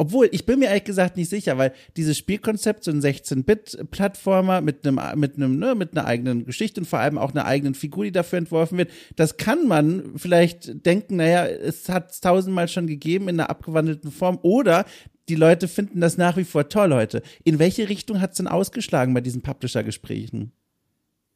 [0.00, 4.86] obwohl, ich bin mir ehrlich gesagt nicht sicher, weil dieses Spielkonzept, so ein 16-Bit-Plattformer mit
[4.86, 8.04] einem, mit einem, ne, mit einer eigenen Geschichte und vor allem auch einer eigenen Figur,
[8.04, 12.86] die dafür entworfen wird, das kann man vielleicht denken, naja, es hat es tausendmal schon
[12.86, 14.84] gegeben in einer abgewandelten Form oder
[15.28, 17.22] die Leute finden das nach wie vor toll heute.
[17.42, 20.52] In welche Richtung hat es denn ausgeschlagen bei diesen Publisher-Gesprächen?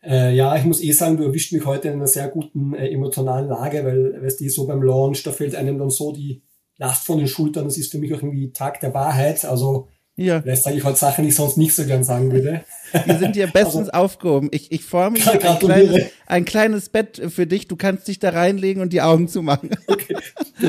[0.05, 2.89] Äh, ja, ich muss eh sagen, du erwischt mich heute in einer sehr guten äh,
[2.89, 6.43] emotionalen Lage, weil, weißt du, so beim Launch, da fällt einem dann so die,
[6.79, 7.65] Last von den Schultern.
[7.65, 9.45] Das ist für mich auch irgendwie Tag der Wahrheit.
[9.45, 10.43] Also ja.
[10.43, 12.65] vielleicht sage ich heute Sachen, die ich sonst nicht so gern sagen würde.
[13.07, 14.49] Wir sind hier bestens also, aufgehoben.
[14.53, 17.69] Ich, ich forme ein kleines, ein kleines Bett für dich.
[17.69, 19.71] Du kannst dich da reinlegen und die Augen zumachen.
[19.87, 20.17] Okay.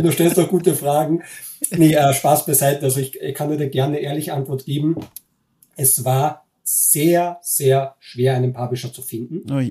[0.01, 1.23] Du stellst doch gute Fragen.
[1.71, 2.83] Nee, äh, Spaß beiseite.
[2.83, 4.95] Also ich, ich kann dir gerne eine ehrliche Antwort geben.
[5.75, 9.43] Es war sehr, sehr schwer, einen Publisher zu finden.
[9.51, 9.61] Oh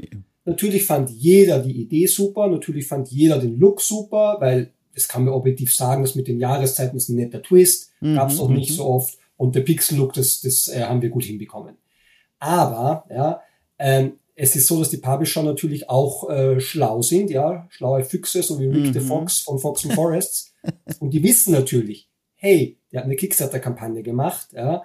[0.45, 5.24] Natürlich fand jeder die Idee super, natürlich fand jeder den Look super, weil das kann
[5.24, 8.16] man objektiv sagen, das mit den Jahreszeiten ist ein netter Twist, mhm.
[8.16, 8.74] gab es auch nicht mhm.
[8.74, 9.18] so oft.
[9.37, 11.76] Und der Pixel-Look, das, das äh, haben wir gut hinbekommen.
[12.38, 13.40] Aber, ja,
[13.78, 18.42] ähm, es ist so, dass die Publisher natürlich auch äh, schlau sind, ja, schlaue Füchse,
[18.42, 18.92] so wie Rick mhm.
[18.92, 20.55] the Fox von Fox and Forests.
[21.00, 24.83] und die wissen natürlich, hey, der hat eine Kickstarter-Kampagne gemacht, ja,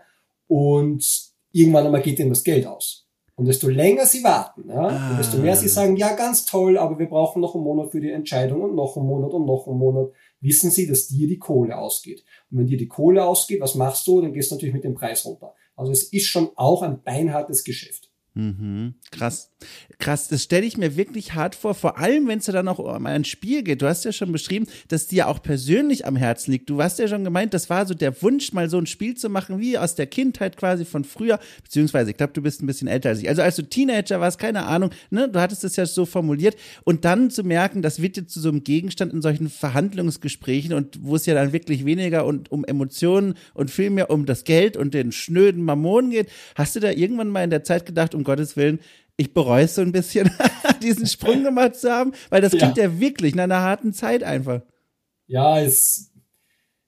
[0.48, 1.06] und
[1.52, 3.07] irgendwann einmal geht ihm das Geld aus.
[3.38, 5.15] Und desto länger sie warten, ja, ah.
[5.15, 8.10] desto mehr sie sagen, ja, ganz toll, aber wir brauchen noch einen Monat für die
[8.10, 11.78] Entscheidung und noch einen Monat und noch einen Monat, wissen sie, dass dir die Kohle
[11.78, 12.26] ausgeht.
[12.50, 14.21] Und wenn dir die Kohle ausgeht, was machst du?
[14.21, 15.54] Dann gehst du natürlich mit dem Preis runter.
[15.76, 18.10] Also es ist schon auch ein beinhartes Geschäft.
[18.34, 18.95] Mhm.
[19.12, 19.52] Krass.
[20.00, 22.78] Krass, das stelle ich mir wirklich hart vor, vor allem wenn es ja dann auch
[22.78, 23.82] um ein Spiel geht.
[23.82, 26.70] Du hast ja schon beschrieben, dass dir auch persönlich am Herzen liegt.
[26.70, 29.30] Du hast ja schon gemeint, das war so der Wunsch, mal so ein Spiel zu
[29.30, 32.88] machen, wie aus der Kindheit quasi von früher, beziehungsweise ich glaube, du bist ein bisschen
[32.88, 33.28] älter als ich.
[33.28, 37.04] Also als du Teenager warst, keine Ahnung, ne, du hattest das ja so formuliert und
[37.04, 41.15] dann zu merken, das wird jetzt zu so einem Gegenstand in solchen Verhandlungsgesprächen und wo
[41.15, 44.93] es ja dann wirklich weniger und um Emotionen und viel mehr um das Geld und
[44.93, 46.30] den schnöden Mammon geht.
[46.54, 48.80] Hast du da irgendwann mal in der Zeit gedacht, um Gottes Willen,
[49.18, 50.30] ich bereue es so ein bisschen,
[50.82, 54.24] diesen Sprung gemacht zu haben, weil das klingt ja, ja wirklich nach einer harten Zeit
[54.24, 54.62] einfach.
[55.26, 56.12] Ja, es,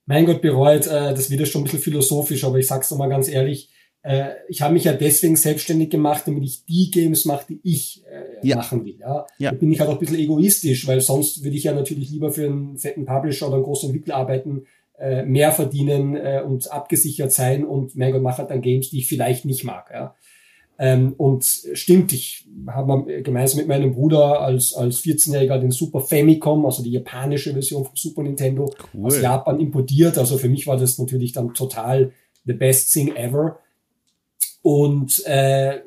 [0.06, 3.10] mein Gott, bereut, äh, das wird ja schon ein bisschen philosophisch, aber ich sag's nochmal
[3.10, 3.70] ganz ehrlich,
[4.02, 8.04] äh, ich habe mich ja deswegen selbstständig gemacht, damit ich die Games mache, die ich
[8.06, 8.56] äh, ja.
[8.56, 8.98] machen will.
[9.00, 9.26] Ja?
[9.40, 9.52] ja.
[9.52, 12.32] Da bin ich halt auch ein bisschen egoistisch, weil sonst würde ich ja natürlich lieber
[12.32, 14.66] für einen fetten Publisher oder einen großen Entwickler arbeiten,
[14.98, 19.00] äh, mehr verdienen äh, und abgesichert sein und mein Gott, mache halt dann Games, die
[19.00, 19.90] ich vielleicht nicht mag.
[19.92, 20.16] Ja?
[20.82, 26.66] Ähm, und stimmt, ich habe gemeinsam mit meinem Bruder als, als 14-Jähriger den Super Famicom,
[26.66, 29.08] also die japanische Version vom Super Nintendo, cool.
[29.08, 30.18] aus Japan importiert.
[30.18, 32.14] Also für mich war das natürlich dann total
[32.46, 33.60] the best thing ever.
[34.62, 35.82] Und äh,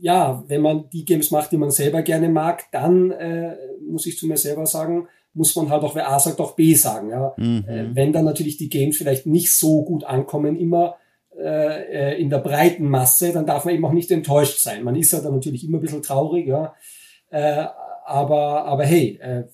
[0.00, 3.56] ja, wenn man die Games macht, die man selber gerne mag, dann äh,
[3.88, 6.74] muss ich zu mir selber sagen, muss man halt auch, wer A sagt, auch B
[6.74, 7.08] sagen.
[7.08, 7.34] Ja?
[7.38, 7.64] Mhm.
[7.66, 10.96] Äh, wenn dann natürlich die Games vielleicht nicht so gut ankommen, immer
[11.38, 14.82] äh, äh, in der breiten Masse, dann darf man eben auch nicht enttäuscht sein.
[14.82, 16.74] Man ist ja dann natürlich immer ein bisschen traurig, ja.
[17.30, 17.66] Äh,
[18.06, 19.44] aber, aber hey, äh,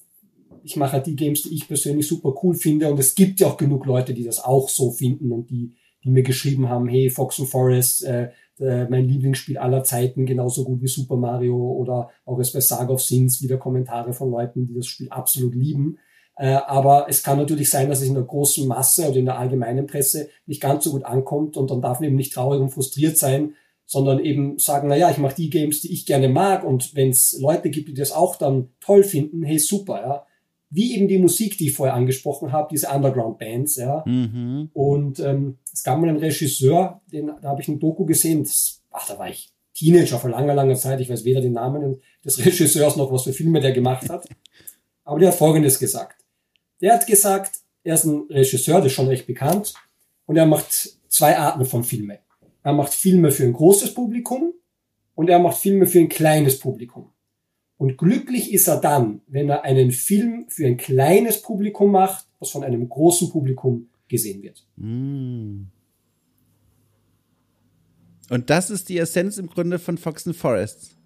[0.62, 3.49] ich mache halt die Games, die ich persönlich super cool finde und es gibt ja
[3.49, 7.11] auch genug Leute, die das auch so finden und die, die mir geschrieben haben, hey,
[7.11, 12.11] Fox and Forest, äh, äh, mein Lieblingsspiel aller Zeiten, genauso gut wie Super Mario oder
[12.25, 15.99] auch es bei Saga of Sins wieder Kommentare von Leuten, die das Spiel absolut lieben.
[16.37, 19.38] Äh, aber es kann natürlich sein, dass es in der großen Masse oder in der
[19.38, 22.71] allgemeinen Presse nicht ganz so gut ankommt und dann darf man eben nicht traurig und
[22.71, 26.64] frustriert sein, sondern eben sagen, na ja, ich mache die Games, die ich gerne mag
[26.64, 30.27] und wenn es Leute gibt, die das auch dann toll finden, hey super, ja.
[30.75, 34.03] Wie eben die Musik, die ich vorher angesprochen habe, diese Underground-Bands, ja.
[34.07, 34.71] Mhm.
[34.73, 38.81] Und ähm, es gab mal einen Regisseur, den, da habe ich ein Doku gesehen, das,
[38.90, 42.38] ach, da war ich Teenager vor langer, langer Zeit, ich weiß weder den Namen des
[42.45, 44.27] Regisseurs noch, was für Filme der gemacht hat.
[45.05, 46.21] Aber der hat Folgendes gesagt.
[46.83, 49.75] Der hat gesagt, er ist ein Regisseur, der ist schon recht bekannt,
[50.27, 52.18] und er macht zwei Arten von Filme.
[52.62, 54.53] Er macht Filme für ein großes Publikum
[55.14, 57.11] und er macht Filme für ein kleines Publikum.
[57.77, 62.51] Und glücklich ist er dann, wenn er einen Film für ein kleines Publikum macht, was
[62.51, 64.64] von einem großen Publikum gesehen wird.
[64.77, 65.64] Mm.
[68.31, 70.97] Und das ist die Essenz im Grunde von Fox and Forests.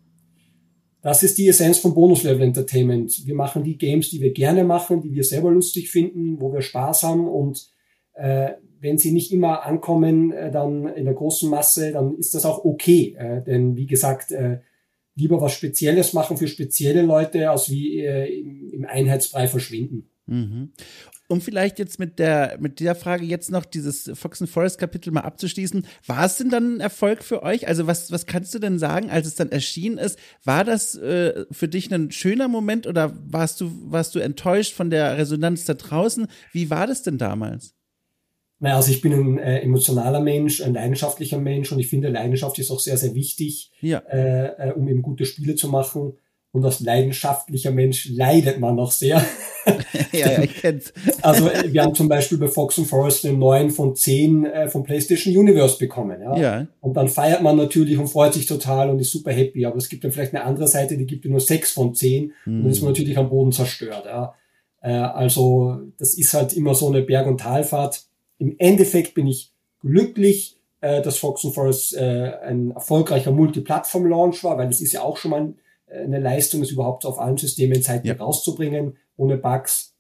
[1.07, 3.29] Das ist die Essenz von Bonus Level Entertainment.
[3.29, 6.63] Wir machen die Games, die wir gerne machen, die wir selber lustig finden, wo wir
[6.63, 7.71] Spaß haben und
[8.15, 12.45] äh, wenn sie nicht immer ankommen, äh, dann in der großen Masse, dann ist das
[12.45, 13.15] auch okay.
[13.17, 14.59] Äh, denn wie gesagt, äh,
[15.15, 18.41] lieber was Spezielles machen für spezielle Leute, als wie äh,
[18.73, 20.11] im Einheitsbrei verschwinden.
[20.27, 20.73] Mhm
[21.29, 25.13] um vielleicht jetzt mit der, mit der Frage jetzt noch dieses Fox and Forest Kapitel
[25.13, 27.67] mal abzuschließen, war es denn dann ein Erfolg für euch?
[27.67, 30.19] Also was, was kannst du denn sagen, als es dann erschienen ist?
[30.45, 34.91] War das äh, für dich ein schöner Moment oder warst du, warst du enttäuscht von
[34.91, 36.29] der Resonanz da draußen?
[36.53, 37.75] Wie war das denn damals?
[38.59, 42.59] Naja, also ich bin ein äh, emotionaler Mensch, ein leidenschaftlicher Mensch und ich finde, Leidenschaft
[42.59, 43.99] ist auch sehr, sehr wichtig, ja.
[43.99, 46.15] äh, äh um eben gute Spiele zu machen
[46.57, 49.23] und als leidenschaftlicher Mensch leidet man noch sehr.
[50.13, 50.91] ja, ja, ich kenn's.
[51.21, 54.83] also wir haben zum Beispiel bei Fox and Forest einen 9 von 10 äh, vom
[54.83, 56.19] PlayStation Universe bekommen.
[56.23, 56.37] Ja?
[56.39, 56.67] ja.
[56.81, 59.67] Und dann feiert man natürlich und freut sich total und ist super happy.
[59.67, 62.57] Aber es gibt dann vielleicht eine andere Seite, die gibt nur 6 von 10 mhm.
[62.57, 62.93] und dann ist man hm.
[62.93, 64.07] natürlich am Boden zerstört.
[64.07, 64.35] Ja?
[64.81, 68.07] Äh, also das ist halt immer so eine Berg- und Talfahrt.
[68.39, 74.57] Im Endeffekt bin ich glücklich, äh, dass Fox and Forest äh, ein erfolgreicher Multiplattform-Launch war,
[74.57, 75.59] weil das ist ja auch schon mal ein
[75.91, 78.23] eine Leistung, es überhaupt auf allen Systemen zeitlich ja.
[78.23, 79.95] rauszubringen, ohne Bugs.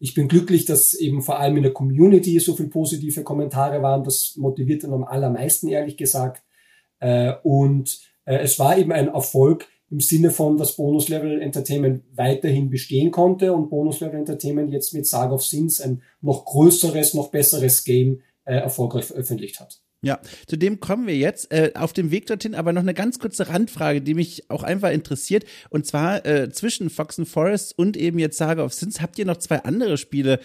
[0.00, 4.04] Ich bin glücklich, dass eben vor allem in der Community so viele positive Kommentare waren.
[4.04, 6.42] Das motiviert dann am allermeisten, ehrlich gesagt.
[7.00, 12.04] Äh, und äh, es war eben ein Erfolg im Sinne von, dass Bonus Level Entertainment
[12.14, 17.14] weiterhin bestehen konnte und Bonus Level Entertainment jetzt mit Saga of Sins ein noch größeres,
[17.14, 19.80] noch besseres Game äh, erfolgreich veröffentlicht hat.
[20.00, 21.50] Ja, zu dem kommen wir jetzt.
[21.52, 24.90] Äh, auf dem Weg dorthin aber noch eine ganz kurze Randfrage, die mich auch einfach
[24.90, 25.44] interessiert.
[25.70, 29.24] Und zwar äh, zwischen Fox and Forest und eben jetzt Saga of Sins habt ihr
[29.24, 30.38] noch zwei andere Spiele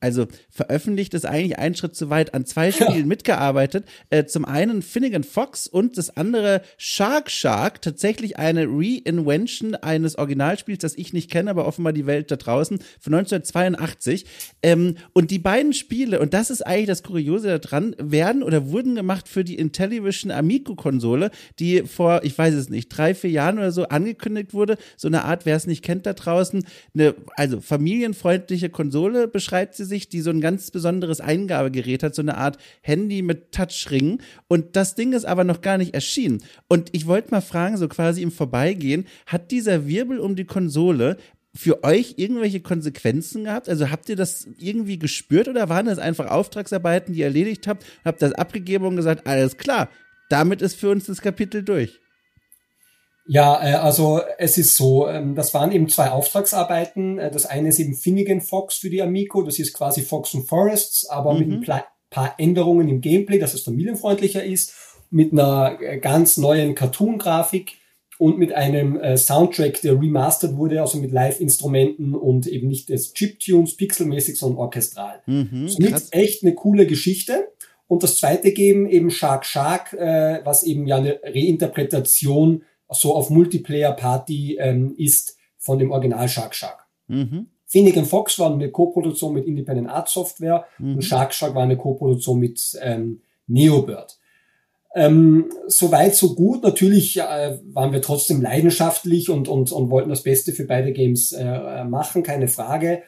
[0.00, 3.06] also veröffentlicht ist eigentlich ein Schritt zu weit, an zwei Spielen ja.
[3.06, 3.84] mitgearbeitet.
[4.08, 10.80] Äh, zum einen Finnegan Fox und das andere Shark Shark, tatsächlich eine Reinvention eines Originalspiels,
[10.80, 14.24] das ich nicht kenne, aber offenbar die Welt da draußen, von 1982.
[14.62, 18.94] Ähm, und die beiden Spiele, und das ist eigentlich das Kuriose daran, werden oder wurden
[18.94, 23.70] gemacht für die Intellivision Amico-Konsole, die vor, ich weiß es nicht, drei, vier Jahren oder
[23.70, 24.78] so angekündigt wurde.
[24.96, 29.89] So eine Art, wer es nicht kennt da draußen, eine, also familienfreundliche Konsole beschreibt sie
[29.90, 34.22] sich, die so ein ganz besonderes Eingabegerät hat, so eine Art Handy mit Touchring.
[34.48, 36.42] Und das Ding ist aber noch gar nicht erschienen.
[36.66, 41.18] Und ich wollte mal fragen, so quasi im Vorbeigehen, hat dieser Wirbel um die Konsole
[41.54, 43.68] für euch irgendwelche Konsequenzen gehabt?
[43.68, 47.84] Also habt ihr das irgendwie gespürt oder waren das einfach Auftragsarbeiten, die ihr erledigt habt?
[48.04, 49.90] Habt das abgegeben und gesagt, alles klar,
[50.28, 52.00] damit ist für uns das Kapitel durch?
[53.26, 57.18] Ja, äh, also es ist so, ähm, das waren eben zwei Auftragsarbeiten.
[57.18, 60.48] Äh, das eine ist eben Finnegan Fox für die Amico, das ist quasi Fox and
[60.48, 61.60] Forests, aber mhm.
[61.60, 64.74] mit ein paar Änderungen im Gameplay, dass es familienfreundlicher ist,
[65.10, 67.76] mit einer äh, ganz neuen Cartoon-Grafik
[68.18, 73.78] und mit einem Soundtrack, der remastered wurde, also mit Live-Instrumenten und eben nicht des Chiptunes,
[73.78, 75.22] pixelmäßig, sondern orchestral.
[75.24, 77.48] Mhm, Somit echt eine coole Geschichte.
[77.86, 84.58] Und das zweite geben eben Shark Shark, was eben ja eine Reinterpretation so auf Multiplayer-Party
[84.58, 86.86] ähm, ist von dem Original Shark Shark.
[87.08, 87.48] Mhm.
[87.66, 90.96] Finnegan Fox war eine Co-Produktion mit Independent Art Software mhm.
[90.96, 94.18] und Shark Shark war eine Co-Produktion mit ähm, Neobird.
[94.94, 96.62] Ähm, Soweit, so gut.
[96.64, 101.32] Natürlich äh, waren wir trotzdem leidenschaftlich und, und, und wollten das Beste für beide Games
[101.32, 103.02] äh, machen, keine Frage.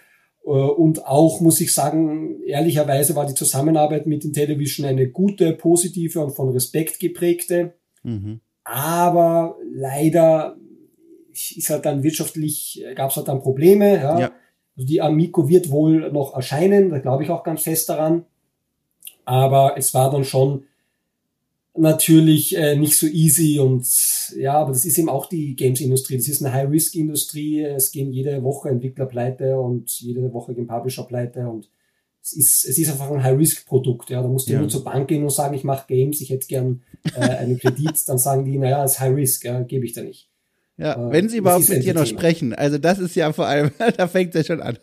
[0.45, 6.21] Äh, und auch, muss ich sagen, ehrlicherweise war die Zusammenarbeit mit Intellivision eine gute, positive
[6.21, 7.75] und von Respekt geprägte.
[8.05, 8.42] Mhm.
[8.65, 10.57] Aber leider
[11.33, 13.97] ist halt dann wirtschaftlich, gab es halt dann Probleme.
[13.97, 14.21] Ja.
[14.21, 14.33] ja.
[14.77, 18.25] Also die Amico wird wohl noch erscheinen, da glaube ich auch ganz fest daran.
[19.25, 20.65] Aber es war dann schon
[21.75, 23.87] natürlich äh, nicht so easy und
[24.37, 26.17] ja, aber das ist eben auch die Games-Industrie.
[26.17, 27.63] Das ist eine High-Risk-Industrie.
[27.63, 31.71] Es gehen jede Woche Entwickler pleite und jede Woche gehen Publisher pleite und
[32.23, 34.11] es ist, es ist einfach ein High-Risk-Produkt.
[34.11, 34.61] Ja, da musst du ja.
[34.61, 36.83] nur zur Bank gehen und sagen, ich mache Games, ich hätte gern
[37.17, 37.97] äh, einen Kredit.
[38.07, 40.31] dann sagen die, naja, es ist High-Risk, ja, gebe ich da nicht.
[40.77, 42.55] Ja, äh, wenn sie überhaupt mit dir noch sprechen.
[42.55, 44.79] Also das ist ja vor allem, da fängt es ja schon an.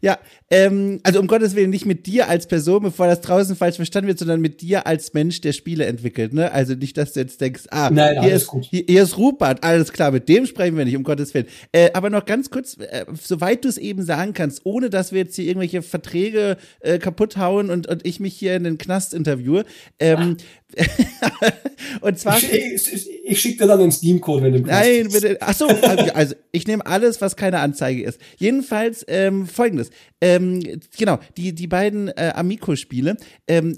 [0.00, 0.18] Ja,
[0.50, 4.08] ähm, also um Gottes Willen nicht mit dir als Person, bevor das draußen falsch verstanden
[4.08, 6.52] wird, sondern mit dir als Mensch, der Spiele entwickelt, ne?
[6.52, 9.92] Also nicht, dass du jetzt denkst, ah, Nein, hier, ist, hier, hier, ist Rupert, alles
[9.92, 11.46] klar, mit dem sprechen wir nicht, um Gottes Willen.
[11.72, 15.20] Äh, aber noch ganz kurz, äh, soweit du es eben sagen kannst, ohne dass wir
[15.20, 19.14] jetzt hier irgendwelche Verträge äh, kaputt hauen und, und ich mich hier in den Knast
[19.14, 19.64] interviewe,
[19.98, 20.36] ähm,
[22.00, 22.38] und zwar.
[22.38, 25.38] Ich, ich, ich schicke dir dann einen Steam-Code, wenn du Nein, bitte.
[25.40, 28.20] Ach so, also, also ich nehme alles, was keine Anzeige ist.
[28.36, 29.83] Jedenfalls ähm, folgendes.
[30.20, 30.60] Ähm,
[30.96, 33.16] genau, die, die beiden äh, Amico-Spiele.
[33.46, 33.76] Ähm,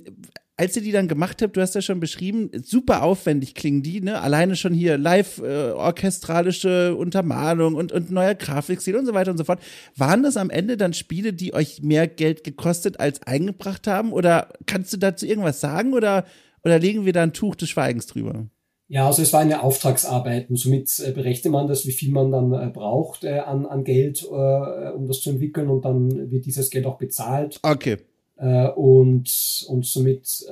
[0.59, 4.01] als ihr die dann gemacht habt, du hast ja schon beschrieben, super aufwendig klingen die,
[4.01, 4.23] ne?
[4.23, 9.37] Alleine schon hier live äh, orchestralische Untermalung und, und neuer Grafikstil und so weiter und
[9.37, 9.61] so fort.
[9.97, 14.13] Waren das am Ende dann Spiele, die euch mehr Geld gekostet als eingebracht haben?
[14.13, 15.93] Oder kannst du dazu irgendwas sagen?
[15.93, 16.25] Oder
[16.67, 18.49] oder legen wir da ein Tuch des Schweigens drüber?
[18.89, 22.31] Ja, also es war eine Auftragsarbeit und somit äh, berechnet man das, wie viel man
[22.31, 26.47] dann äh, braucht äh, an, an Geld, äh, um das zu entwickeln und dann wird
[26.47, 27.59] dieses Geld auch bezahlt.
[27.63, 27.97] Okay.
[28.37, 30.45] Äh, und, und somit,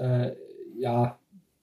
[0.77, 1.19] ja,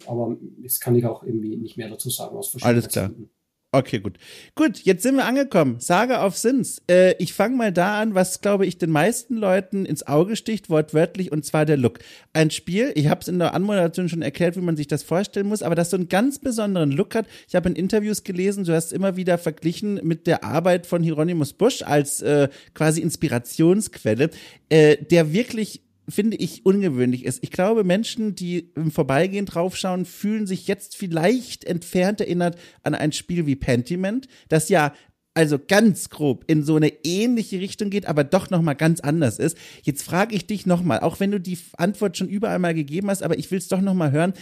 [0.07, 3.09] aber jetzt kann ich auch irgendwie nicht mehr dazu sagen aus verschiedenen Alles klar.
[3.09, 3.29] Gründen.
[3.73, 4.17] Okay, gut.
[4.53, 5.79] Gut, jetzt sind wir angekommen.
[5.79, 6.81] Sage auf Sins.
[6.89, 10.69] Äh, ich fange mal da an, was, glaube ich, den meisten Leuten ins Auge sticht,
[10.69, 11.99] wortwörtlich, und zwar der Look.
[12.33, 15.47] Ein Spiel, ich habe es in der Anmoderation schon erklärt, wie man sich das vorstellen
[15.47, 17.27] muss, aber das so einen ganz besonderen Look hat.
[17.47, 21.53] Ich habe in Interviews gelesen, du hast immer wieder verglichen mit der Arbeit von Hieronymus
[21.53, 24.31] Busch als äh, quasi Inspirationsquelle,
[24.67, 27.43] äh, der wirklich finde ich, ungewöhnlich ist.
[27.43, 33.11] Ich glaube, Menschen, die im Vorbeigehen draufschauen, fühlen sich jetzt vielleicht entfernt erinnert an ein
[33.11, 34.93] Spiel wie Pentiment, das ja
[35.33, 39.39] also ganz grob in so eine ähnliche Richtung geht, aber doch noch mal ganz anders
[39.39, 39.57] ist.
[39.83, 43.09] Jetzt frage ich dich noch mal, auch wenn du die Antwort schon überall mal gegeben
[43.09, 44.33] hast, aber ich will es doch noch mal hören.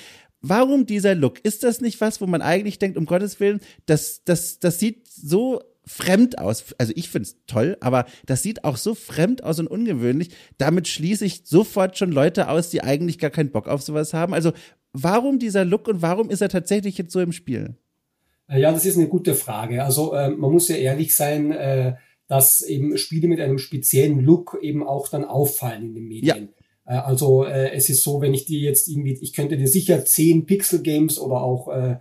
[0.41, 1.39] Warum dieser Look?
[1.43, 5.07] Ist das nicht was, wo man eigentlich denkt, um Gottes Willen, das, das, das sieht
[5.07, 6.65] so fremd aus.
[6.77, 10.29] Also ich finde es toll, aber das sieht auch so fremd aus und ungewöhnlich.
[10.57, 14.33] Damit schließe ich sofort schon Leute aus, die eigentlich gar keinen Bock auf sowas haben.
[14.33, 14.51] Also
[14.93, 17.75] warum dieser Look und warum ist er tatsächlich jetzt so im Spiel?
[18.47, 19.83] Äh, ja, das ist eine gute Frage.
[19.83, 21.95] Also äh, man muss ja ehrlich sein, äh,
[22.27, 26.49] dass eben Spiele mit einem speziellen Look eben auch dann auffallen in den Medien.
[26.85, 26.97] Ja.
[26.97, 30.05] Äh, also äh, es ist so, wenn ich dir jetzt irgendwie, ich könnte dir sicher
[30.05, 31.97] zehn Pixel Games oder auch äh,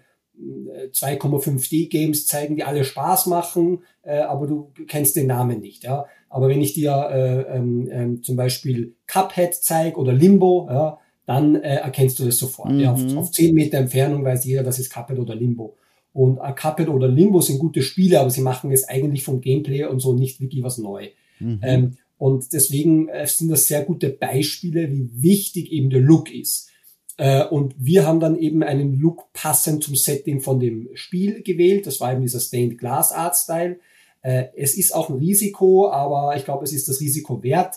[0.92, 5.84] 2,5D-Games zeigen, die alle Spaß machen, äh, aber du kennst den Namen nicht.
[5.84, 6.06] Ja?
[6.30, 11.56] Aber wenn ich dir äh, ähm, ähm, zum Beispiel Cuphead zeige oder Limbo, ja, dann
[11.56, 12.72] äh, erkennst du das sofort.
[12.72, 12.80] Mhm.
[12.80, 13.18] Ja, auf, mhm.
[13.18, 15.76] auf 10 Meter Entfernung weiß jeder, das ist Cuphead oder Limbo.
[16.12, 19.84] Und äh, Cuphead oder Limbo sind gute Spiele, aber sie machen es eigentlich vom Gameplay
[19.84, 21.08] und so nicht wirklich was neu.
[21.40, 21.60] Mhm.
[21.62, 26.70] Ähm, und deswegen äh, sind das sehr gute Beispiele, wie wichtig eben der Look ist.
[27.18, 31.86] Äh, und wir haben dann eben einen Look passend zum Setting von dem Spiel gewählt.
[31.86, 33.80] Das war eben dieser Stained Glass Art Style.
[34.22, 37.74] Äh, es ist auch ein Risiko, aber ich glaube, es ist das Risiko wert.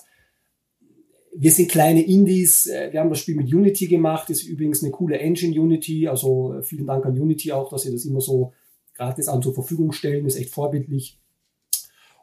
[1.35, 2.65] Wir sind kleine Indies.
[2.65, 4.29] Wir haben das Spiel mit Unity gemacht.
[4.29, 6.07] Ist übrigens eine coole Engine Unity.
[6.09, 8.51] Also vielen Dank an Unity auch, dass sie das immer so
[8.95, 10.25] gratis an zur Verfügung stellen.
[10.25, 11.20] Ist echt vorbildlich.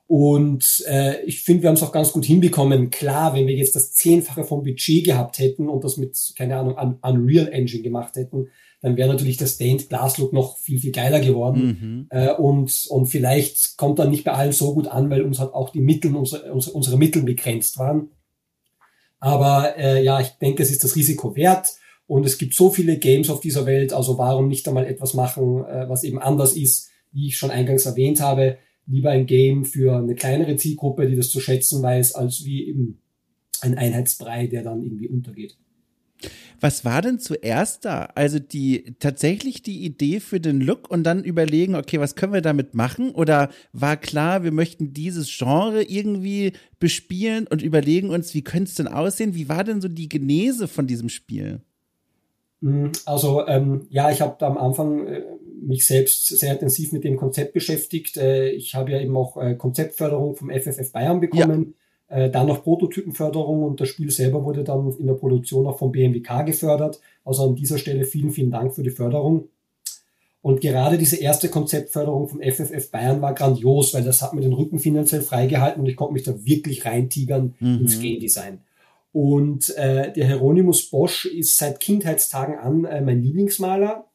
[0.08, 2.88] Und äh, ich finde, wir haben es auch ganz gut hinbekommen.
[2.88, 6.78] Klar, wenn wir jetzt das Zehnfache vom Budget gehabt hätten und das mit, keine Ahnung,
[6.78, 8.48] Un Unreal Engine gemacht hätten,
[8.80, 12.08] dann wäre natürlich der Stained Glass Look noch viel, viel geiler geworden.
[12.08, 12.18] Mhm.
[12.18, 15.52] Äh, und, und vielleicht kommt dann nicht bei allen so gut an, weil uns halt
[15.52, 18.08] auch die Mittel, unsere, unsere, unsere Mittel begrenzt waren.
[19.20, 21.74] Aber äh, ja, ich denke, es ist das Risiko wert.
[22.06, 25.66] Und es gibt so viele Games auf dieser Welt, also warum nicht einmal etwas machen,
[25.66, 28.56] äh, was eben anders ist, wie ich schon eingangs erwähnt habe
[28.88, 32.98] lieber ein Game für eine kleinere Zielgruppe, die das zu schätzen weiß, als wie eben
[33.60, 35.56] ein Einheitsbrei, der dann irgendwie untergeht.
[36.60, 38.08] Was war denn zuerst da?
[38.16, 42.40] Also die tatsächlich die Idee für den Look und dann überlegen, okay, was können wir
[42.40, 43.12] damit machen?
[43.12, 48.74] Oder war klar, wir möchten dieses Genre irgendwie bespielen und überlegen uns, wie könnte es
[48.74, 49.36] denn aussehen?
[49.36, 51.60] Wie war denn so die Genese von diesem Spiel?
[52.60, 55.22] Mhm, also ähm, ja, ich habe am Anfang äh,
[55.60, 58.16] mich selbst sehr intensiv mit dem Konzept beschäftigt.
[58.16, 61.74] Äh, ich habe ja eben auch äh, Konzeptförderung vom FFF Bayern bekommen,
[62.10, 62.16] ja.
[62.16, 65.92] äh, dann noch Prototypenförderung und das Spiel selber wurde dann in der Produktion auch vom
[65.92, 67.00] BMWK gefördert.
[67.24, 69.48] Also an dieser Stelle vielen, vielen Dank für die Förderung.
[70.40, 74.52] Und gerade diese erste Konzeptförderung vom FFF Bayern war grandios, weil das hat mir den
[74.52, 77.80] Rücken finanziell freigehalten und ich konnte mich da wirklich reintigern mhm.
[77.80, 78.60] ins Game Design.
[79.12, 84.06] Und äh, der Hieronymus Bosch ist seit Kindheitstagen an äh, mein Lieblingsmaler.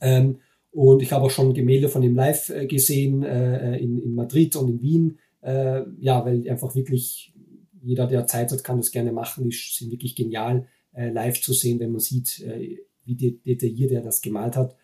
[0.00, 0.38] Ähm,
[0.72, 4.56] und ich habe auch schon Gemälde von ihm live äh, gesehen äh, in, in Madrid
[4.56, 5.18] und in Wien.
[5.42, 7.34] Äh, ja, weil einfach wirklich
[7.82, 9.48] jeder, der Zeit hat, kann das gerne machen.
[9.48, 13.92] Die sind wirklich genial äh, live zu sehen, wenn man sieht, äh, wie de detailliert
[13.92, 14.76] er das gemalt hat.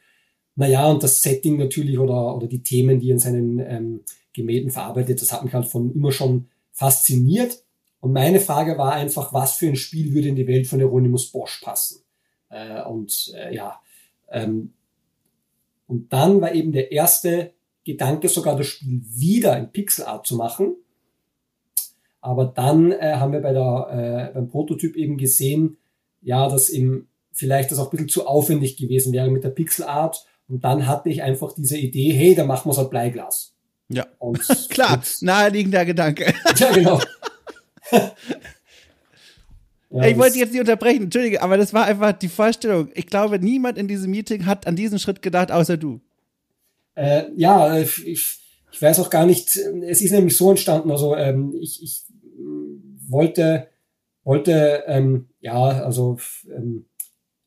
[0.56, 4.00] Naja, und das Setting natürlich oder, oder die Themen, die er in seinen ähm,
[4.34, 7.62] Gemälden verarbeitet, das hat mich halt von immer schon fasziniert.
[8.00, 11.30] Und meine Frage war einfach, was für ein Spiel würde in die Welt von Hieronymus
[11.30, 12.02] Bosch passen?
[12.50, 13.80] Äh, und äh, ja,
[14.30, 14.74] ähm,
[15.88, 17.52] und dann war eben der erste
[17.84, 20.76] Gedanke, sogar das Spiel wieder in Pixelart zu machen.
[22.20, 25.78] Aber dann äh, haben wir bei der, äh, beim Prototyp eben gesehen,
[26.20, 30.26] ja, dass eben vielleicht das auch ein bisschen zu aufwendig gewesen wäre mit der Pixelart.
[30.46, 33.54] Und dann hatte ich einfach diese Idee, hey, da machen wir es halt Bleiglas.
[33.88, 34.06] Ja.
[34.18, 36.34] Und Klar, naheliegender Gedanke.
[36.56, 37.00] ja, genau.
[39.90, 42.90] Ja, ich wollte jetzt nicht unterbrechen, entschuldige, aber das war einfach die Vorstellung.
[42.94, 46.00] Ich glaube, niemand in diesem Meeting hat an diesen Schritt gedacht, außer du.
[46.94, 48.38] Äh, ja, äh, ich,
[48.70, 52.02] ich weiß auch gar nicht, es ist nämlich so entstanden, also ähm, ich, ich
[52.36, 53.68] mm, wollte,
[54.24, 56.18] wollte, ähm, ja, also
[56.54, 56.84] ähm,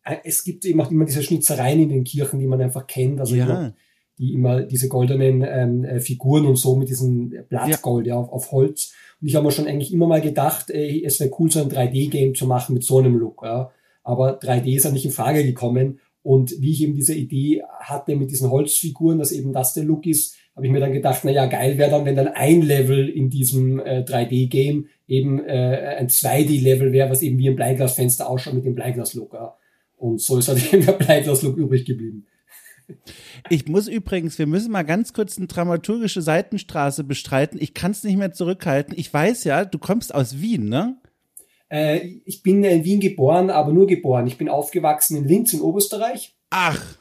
[0.04, 3.20] äh, es gibt eben auch immer diese Schnitzereien in den Kirchen, die man einfach kennt,
[3.20, 3.74] also ja.
[4.22, 8.14] Die immer diese goldenen ähm, äh, Figuren und so mit diesem Blattgold ja.
[8.14, 8.94] ja auf, auf Holz.
[9.20, 11.70] Und ich habe mir schon eigentlich immer mal gedacht, ey, es wäre cool, so ein
[11.70, 13.42] 3D-Game zu machen mit so einem Look.
[13.44, 13.72] Ja.
[14.04, 16.00] Aber 3D ist ja nicht in Frage gekommen.
[16.22, 20.06] Und wie ich eben diese Idee hatte mit diesen Holzfiguren, dass eben das der Look
[20.06, 23.10] ist, habe ich mir dann gedacht, na ja, geil wäre dann, wenn dann ein Level
[23.10, 28.54] in diesem äh, 3D-Game eben äh, ein 2D-Level wäre, was eben wie ein Bleiglasfenster ausschaut
[28.54, 29.34] mit dem Bleiglas-Look.
[29.34, 29.56] Ja.
[29.98, 32.28] Und so ist halt eben der Bleiglas-Look übrig geblieben.
[33.50, 37.60] Ich muss übrigens, wir müssen mal ganz kurz eine dramaturgische Seitenstraße bestreiten.
[37.62, 38.94] Ich kann es nicht mehr zurückhalten.
[38.98, 40.98] Ich weiß ja, du kommst aus Wien, ne?
[41.70, 44.28] Äh, ich bin in Wien geboren, aber nur geboren.
[44.28, 46.36] Ich bin aufgewachsen in Linz in Oberösterreich.
[46.50, 47.01] Ach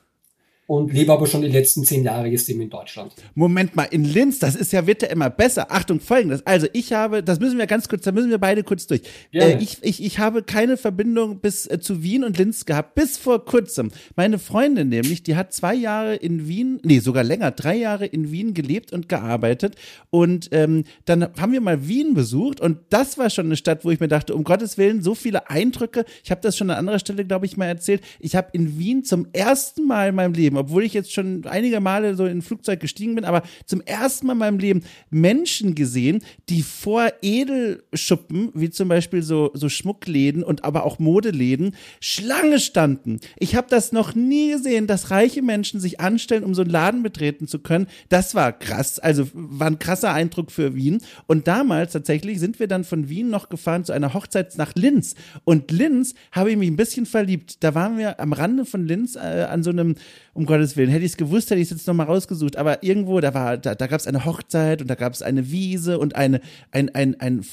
[0.71, 3.13] und lebe aber schon die letzten zehn Jahre jetzt eben in Deutschland.
[3.35, 5.73] Moment mal, in Linz, das ist ja, wird ja immer besser.
[5.73, 6.47] Achtung, folgendes.
[6.47, 9.01] Also ich habe, das müssen wir ganz kurz, da müssen wir beide kurz durch.
[9.33, 13.19] Äh, ich, ich, ich habe keine Verbindung bis äh, zu Wien und Linz gehabt, bis
[13.19, 13.91] vor kurzem.
[14.15, 18.31] Meine Freundin nämlich, die hat zwei Jahre in Wien, nee, sogar länger, drei Jahre in
[18.31, 19.75] Wien gelebt und gearbeitet.
[20.11, 23.91] Und ähm, dann haben wir mal Wien besucht und das war schon eine Stadt, wo
[23.91, 26.05] ich mir dachte, um Gottes Willen, so viele Eindrücke.
[26.23, 28.03] Ich habe das schon an anderer Stelle, glaube ich, mal erzählt.
[28.21, 31.81] Ich habe in Wien zum ersten Mal in meinem Leben obwohl ich jetzt schon einige
[31.81, 35.75] Male so in ein Flugzeug gestiegen bin, aber zum ersten Mal in meinem Leben Menschen
[35.75, 42.61] gesehen, die vor Edelschuppen, wie zum Beispiel so, so Schmuckläden und aber auch Modeläden, Schlange
[42.61, 43.21] standen.
[43.39, 47.03] Ich habe das noch nie gesehen, dass reiche Menschen sich anstellen, um so einen Laden
[47.03, 47.87] betreten zu können.
[48.09, 50.99] Das war krass, also war ein krasser Eindruck für Wien.
[51.27, 55.15] Und damals tatsächlich sind wir dann von Wien noch gefahren zu einer Hochzeit nach Linz.
[55.45, 57.63] Und Linz habe ich mich ein bisschen verliebt.
[57.63, 59.97] Da waren wir am Rande von Linz äh, an so einem,
[60.41, 62.57] um Gottes Willen, hätte ich es gewusst, hätte ich es jetzt nochmal rausgesucht.
[62.57, 65.51] Aber irgendwo, da war, da, da gab es eine Hochzeit und da gab es eine
[65.51, 67.45] Wiese und eine, ein, ein, ein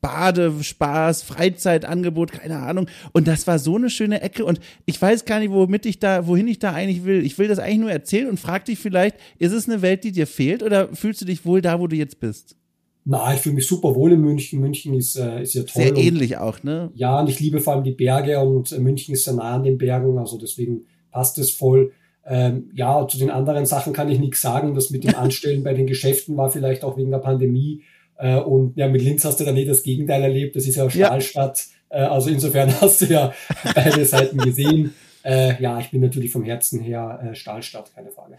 [0.00, 2.86] Badespaß, Freizeitangebot, keine Ahnung.
[3.12, 4.44] Und das war so eine schöne Ecke.
[4.46, 7.24] Und ich weiß gar nicht, womit ich da, wohin ich da eigentlich will.
[7.24, 10.12] Ich will das eigentlich nur erzählen und frag dich vielleicht, ist es eine Welt, die
[10.12, 12.56] dir fehlt oder fühlst du dich wohl da, wo du jetzt bist?
[13.04, 14.60] Na, ich fühle mich super wohl in München.
[14.60, 15.82] München ist, äh, ist ja toll.
[15.82, 16.90] Sehr ähnlich auch, ne?
[16.94, 19.64] Ja, und ich liebe vor allem die Berge und äh, München ist sehr nah an
[19.64, 21.92] den Bergen, also deswegen passt es voll.
[22.30, 24.74] Ähm, ja, zu den anderen Sachen kann ich nichts sagen.
[24.74, 27.82] Das mit dem Anstellen bei den Geschäften war vielleicht auch wegen der Pandemie.
[28.16, 30.54] Äh, und ja, mit Linz hast du dann eh das Gegenteil erlebt.
[30.54, 31.66] Das ist ja Stahlstadt.
[31.90, 31.98] Ja.
[31.98, 33.34] Äh, also insofern hast du ja
[33.74, 34.94] beide Seiten gesehen.
[35.24, 38.36] Äh, ja, ich bin natürlich vom Herzen her äh, Stahlstadt, keine Frage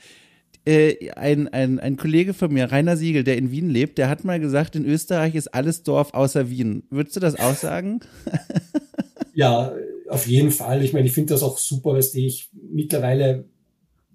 [0.66, 4.24] äh, ein, ein, ein Kollege von mir, Rainer Siegel, der in Wien lebt, der hat
[4.24, 6.84] mal gesagt, in Österreich ist alles Dorf außer Wien.
[6.90, 8.02] Würdest du das auch sagen?
[9.34, 9.74] ja,
[10.10, 10.84] auf jeden Fall.
[10.84, 13.46] Ich meine, ich finde das auch super, dass ich mittlerweile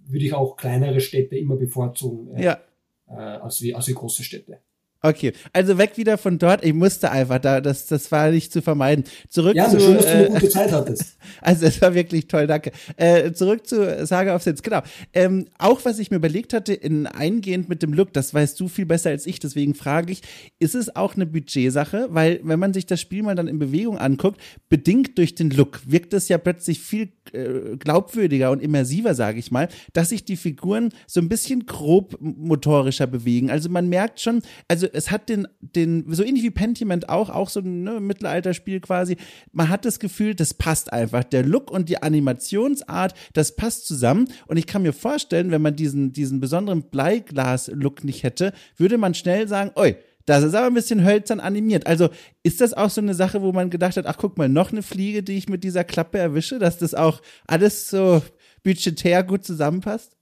[0.08, 2.60] würde ich auch kleinere Städte immer bevorzugen äh, ja.
[3.08, 4.60] äh, als, wie, als wie große Städte.
[5.06, 6.64] Okay, also weg wieder von dort.
[6.64, 9.04] Ich musste einfach da, das, das war nicht zu vermeiden.
[9.28, 9.78] Zurück ja, zu.
[9.78, 11.16] schön, dass du eine äh, gute Zeit hattest.
[11.40, 12.70] Also es war wirklich toll, danke.
[12.96, 14.82] Äh, zurück zu Saga of Sins, genau.
[15.12, 18.68] Ähm, auch was ich mir überlegt hatte, in eingehend mit dem Look, das weißt du
[18.68, 20.22] viel besser als ich, deswegen frage ich,
[20.60, 22.06] ist es auch eine Budgetsache?
[22.10, 25.80] Weil wenn man sich das Spiel mal dann in Bewegung anguckt, bedingt durch den Look,
[25.84, 30.36] wirkt es ja plötzlich viel äh, glaubwürdiger und immersiver, sage ich mal, dass sich die
[30.36, 33.50] Figuren so ein bisschen grob motorischer bewegen.
[33.50, 37.48] Also man merkt schon, also es hat den, den, so ähnlich wie Pentiment auch, auch
[37.48, 39.16] so ein ne, Mittelalterspiel quasi,
[39.52, 41.24] man hat das Gefühl, das passt einfach.
[41.24, 44.28] Der Look und die Animationsart, das passt zusammen.
[44.46, 49.14] Und ich kann mir vorstellen, wenn man diesen, diesen besonderen Bleiglas-Look nicht hätte, würde man
[49.14, 51.86] schnell sagen, oi, das ist aber ein bisschen hölzern animiert.
[51.86, 52.08] Also
[52.42, 54.82] ist das auch so eine Sache, wo man gedacht hat, ach guck mal, noch eine
[54.82, 58.22] Fliege, die ich mit dieser Klappe erwische, dass das auch alles so
[58.64, 60.15] budgetär gut zusammenpasst?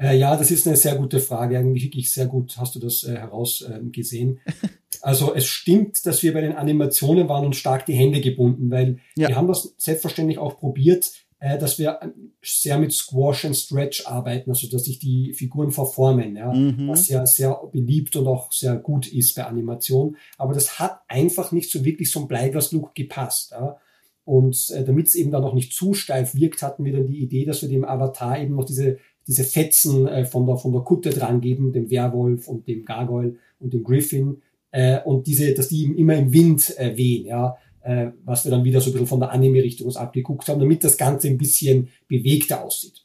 [0.00, 1.58] Äh, ja, das ist eine sehr gute Frage.
[1.58, 4.40] Eigentlich wirklich sehr gut hast du das äh, herausgesehen.
[4.44, 4.68] Äh,
[5.02, 8.98] also es stimmt, dass wir bei den Animationen waren und stark die Hände gebunden, weil
[9.16, 9.28] ja.
[9.28, 12.00] wir haben das selbstverständlich auch probiert, äh, dass wir
[12.42, 16.88] sehr mit Squash and Stretch arbeiten, also dass sich die Figuren verformen, ja, mhm.
[16.88, 20.16] was ja sehr beliebt und auch sehr gut ist bei Animation.
[20.38, 23.50] Aber das hat einfach nicht so wirklich so ein Bleiglas-Look gepasst.
[23.52, 23.76] Ja.
[24.24, 27.22] Und äh, damit es eben dann noch nicht zu steif wirkt, hatten wir dann die
[27.22, 30.82] Idee, dass wir dem Avatar eben noch diese diese Fetzen äh, von, der, von der
[30.82, 34.42] Kutte dran geben, dem Werwolf und dem Gargoyle und dem Griffin,
[34.72, 38.64] äh, und diese, dass die immer im Wind äh, wehen, ja, äh, was wir dann
[38.64, 41.88] wieder so ein bisschen von der Anime-Richtung uns abgeguckt haben, damit das Ganze ein bisschen
[42.08, 43.04] bewegter aussieht.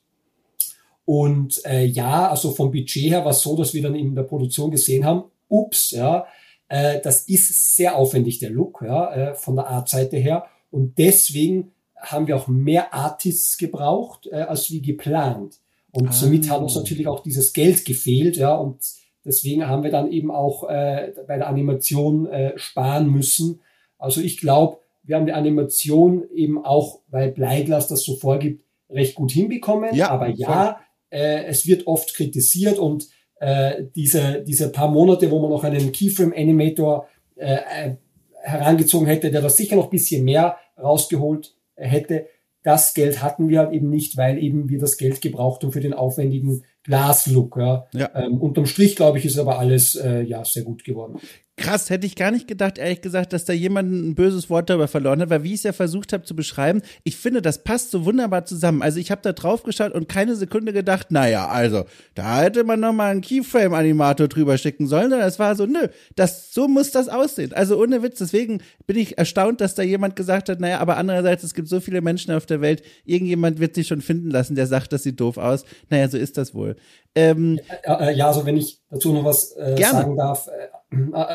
[1.05, 4.23] Und äh, ja, also vom Budget her war es so, dass wir dann in der
[4.23, 6.25] Produktion gesehen haben, ups, ja,
[6.67, 10.45] äh, das ist sehr aufwendig, der Look, ja, äh, von der Artseite her.
[10.71, 15.59] Und deswegen haben wir auch mehr Artists gebraucht, äh, als wie geplant.
[15.95, 16.11] Und ah.
[16.11, 18.79] somit hat uns natürlich auch dieses Geld gefehlt, ja, und
[19.23, 23.61] deswegen haben wir dann eben auch äh, bei der Animation äh, sparen müssen.
[23.97, 29.15] Also ich glaube, wir haben die Animation eben auch, weil Bleiglas das so vorgibt, recht
[29.15, 29.95] gut hinbekommen.
[29.95, 33.07] Ja, Aber ja, äh, es wird oft kritisiert und
[33.39, 37.95] äh, diese, diese paar Monate, wo man noch einen Keyframe-Animator äh, äh
[38.41, 42.27] herangezogen hätte, der das sicher noch bisschen mehr rausgeholt hätte,
[42.65, 45.81] das Geld hatten wir halt eben nicht, weil eben wir das Geld gebraucht haben für
[45.81, 47.57] den aufwendigen Glaslook.
[47.57, 47.87] Ja.
[47.93, 48.09] ja.
[48.15, 51.19] Ähm, unterm Strich, glaube ich, ist aber alles äh, ja sehr gut geworden.
[51.57, 54.89] Krass, hätte ich gar nicht gedacht, ehrlich gesagt, dass da jemand ein böses Wort darüber
[54.89, 57.91] verloren hat, weil wie ich es ja versucht habe zu beschreiben, ich finde, das passt
[57.91, 58.81] so wunderbar zusammen.
[58.81, 62.81] Also ich habe da drauf geschaut und keine Sekunde gedacht, naja, also, da hätte man
[62.81, 65.87] noch mal einen Keyframe-Animator drüber schicken sollen, sondern es war so, nö,
[66.17, 67.53] das, so muss das aussehen.
[67.53, 71.45] Also ohne Witz, deswegen bin ich erstaunt, dass da jemand gesagt hat, naja, aber andererseits,
[71.45, 74.67] es gibt so viele Menschen auf der Welt, irgendjemand wird sich schon finden lassen, der
[74.67, 75.63] sagt, das sieht doof aus.
[75.89, 76.75] Naja, so ist das wohl.
[77.17, 80.67] Ähm, ja, ja, also wenn ich dazu noch was äh, sagen darf, äh, äh,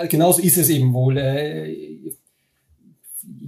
[0.08, 1.18] genauso ist es eben wohl.
[1.18, 1.90] Äh,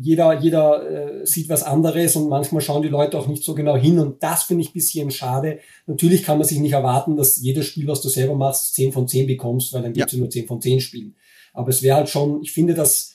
[0.01, 3.77] jeder jeder äh, sieht was anderes und manchmal schauen die Leute auch nicht so genau
[3.77, 5.61] hin und das finde ich ein bisschen schade.
[5.87, 9.09] Natürlich kann man sich nicht erwarten, dass jedes Spiel, was du selber machst, 10 von
[9.09, 10.19] 10 bekommst, weil dann gibt's ja.
[10.19, 11.15] nur 10 von 10 Spielen.
[11.53, 13.15] Aber es wäre halt schon, ich finde das,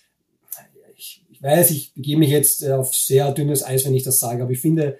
[0.95, 4.43] ich, ich weiß, ich begebe mich jetzt auf sehr dünnes Eis, wenn ich das sage,
[4.43, 4.97] aber ich finde,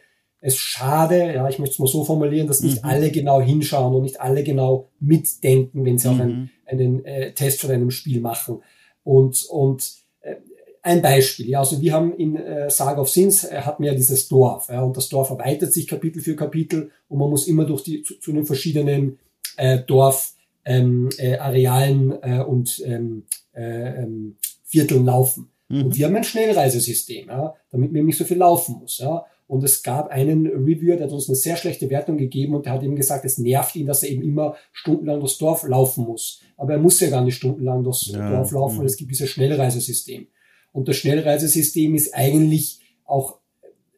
[0.48, 2.90] es schade, ja, ich möchte es mal so formulieren, dass nicht mhm.
[2.90, 6.14] alle genau hinschauen und nicht alle genau mitdenken, wenn sie mhm.
[6.14, 8.62] auch einen, einen äh, Test von einem Spiel machen.
[9.04, 10.36] Und, und äh,
[10.82, 13.98] ein Beispiel, ja, also wir haben in äh, Saga of Sins äh, hatten wir ja
[13.98, 17.66] dieses Dorf, ja, und das Dorf erweitert sich Kapitel für Kapitel und man muss immer
[17.66, 19.20] durch die zu, zu den verschiedenen
[19.58, 20.34] äh, Dorf
[20.64, 23.24] ähm, äh, Arealen äh, und ähm,
[23.54, 25.50] äh, ähm, Vierteln laufen.
[25.68, 25.86] Mhm.
[25.86, 29.00] Und wir haben ein Schnellreisesystem, ja, damit man nicht so viel laufen muss.
[29.00, 29.26] Ja.
[29.48, 32.74] Und es gab einen Reviewer, der hat uns eine sehr schlechte Wertung gegeben und der
[32.74, 36.42] hat eben gesagt, es nervt ihn, dass er eben immer stundenlang durchs Dorf laufen muss.
[36.58, 38.30] Aber er muss ja gar nicht stundenlang durchs ja.
[38.30, 38.80] Dorf laufen, mhm.
[38.80, 40.28] weil es gibt dieses Schnellreisesystem.
[40.74, 43.40] Und das Schnellreisesystem ist eigentlich auch,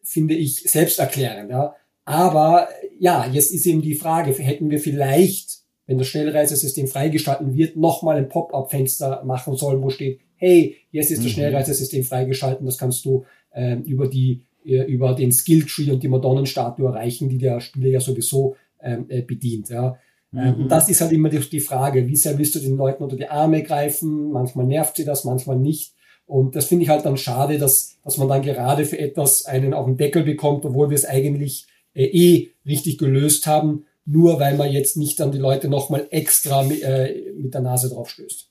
[0.03, 1.49] finde ich, selbsterklärend.
[1.49, 1.75] Ja.
[2.05, 2.69] Aber
[2.99, 8.17] ja, jetzt ist eben die Frage, hätten wir vielleicht, wenn das Schnellreisesystem freigeschalten wird, nochmal
[8.17, 11.31] ein Pop-up-Fenster machen sollen, wo steht, hey, jetzt ist das mhm.
[11.31, 17.29] Schnellreisesystem freigeschalten, das kannst du äh, über die über den Skilltree und die Madonnenstatue erreichen,
[17.29, 19.69] die der Spieler ja sowieso ähm, äh, bedient.
[19.69, 19.97] Ja.
[20.33, 20.63] Ähm, mhm.
[20.63, 23.15] Und das ist halt immer die, die Frage, wie sehr willst du den Leuten unter
[23.15, 24.31] die Arme greifen?
[24.31, 25.93] Manchmal nervt sie das, manchmal nicht.
[26.25, 29.73] Und das finde ich halt dann schade, dass, dass man dann gerade für etwas einen
[29.73, 34.55] auf den Deckel bekommt, obwohl wir es eigentlich äh, eh richtig gelöst haben, nur weil
[34.55, 38.47] man jetzt nicht dann die Leute nochmal extra äh, mit der Nase drauf stößt.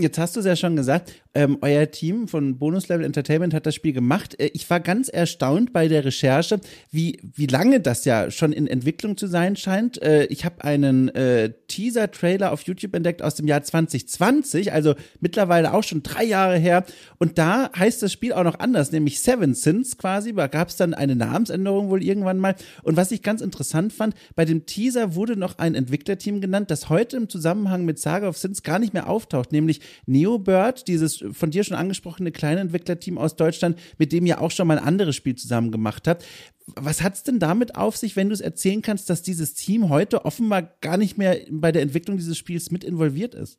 [0.00, 3.66] Jetzt hast du es ja schon gesagt, ähm, euer Team von Bonus Level Entertainment hat
[3.66, 4.38] das Spiel gemacht.
[4.38, 6.60] Äh, ich war ganz erstaunt bei der Recherche,
[6.90, 10.00] wie, wie lange das ja schon in Entwicklung zu sein scheint.
[10.00, 15.74] Äh, ich habe einen äh, Teaser-Trailer auf YouTube entdeckt aus dem Jahr 2020, also mittlerweile
[15.74, 16.84] auch schon drei Jahre her.
[17.18, 20.32] Und da heißt das Spiel auch noch anders, nämlich Seven Sins quasi.
[20.32, 22.54] Da gab es dann eine Namensänderung wohl irgendwann mal.
[22.84, 26.88] Und was ich ganz interessant fand, bei dem Teaser wurde noch ein Entwicklerteam genannt, das
[26.88, 31.50] heute im Zusammenhang mit Saga of Sins gar nicht mehr auftaucht, nämlich Neobird, dieses von
[31.50, 35.16] dir schon angesprochene kleine Entwicklerteam aus Deutschland, mit dem ihr auch schon mal ein anderes
[35.16, 36.24] Spiel zusammen gemacht habt.
[36.66, 39.88] Was hat es denn damit auf sich, wenn du es erzählen kannst, dass dieses Team
[39.88, 43.58] heute offenbar gar nicht mehr bei der Entwicklung dieses Spiels mit involviert ist?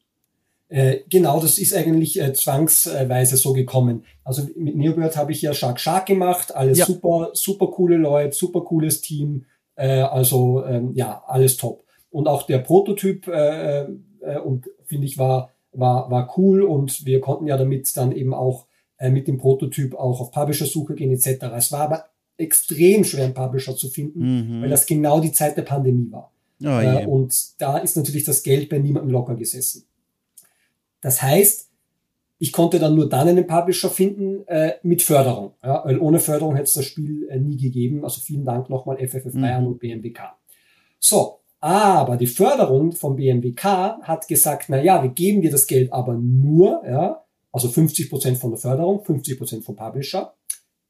[0.68, 4.04] Äh, genau, das ist eigentlich äh, zwangsweise so gekommen.
[4.24, 6.86] Also mit Neobird habe ich ja Shark Shark gemacht, alles ja.
[6.86, 9.46] super, super coole Leute, super cooles Team,
[9.76, 11.84] äh, also ähm, ja, alles top.
[12.10, 17.22] Und auch der Prototyp äh, äh, und finde ich war war, war cool und wir
[17.22, 18.68] konnten ja damit dann eben auch
[18.98, 21.46] äh, mit dem Prototyp auch auf Publisher-Suche gehen etc.
[21.56, 22.06] Es war aber
[22.38, 24.62] extrem schwer, einen Publisher zu finden, mhm.
[24.62, 26.32] weil das genau die Zeit der Pandemie war.
[26.64, 29.84] Oh, äh, und da ist natürlich das Geld bei niemandem locker gesessen.
[31.02, 31.70] Das heißt,
[32.38, 36.56] ich konnte dann nur dann einen Publisher finden äh, mit Förderung, ja, weil ohne Förderung
[36.56, 38.04] hätte es das Spiel äh, nie gegeben.
[38.04, 39.68] Also vielen Dank nochmal FFF Bayern mhm.
[39.68, 40.36] und BMWK.
[41.00, 43.64] So, aber die Förderung vom BMWK
[44.04, 48.38] hat gesagt, na ja, wir geben dir das Geld aber nur, ja, also 50 Prozent
[48.38, 50.36] von der Förderung, 50 Prozent vom Publisher.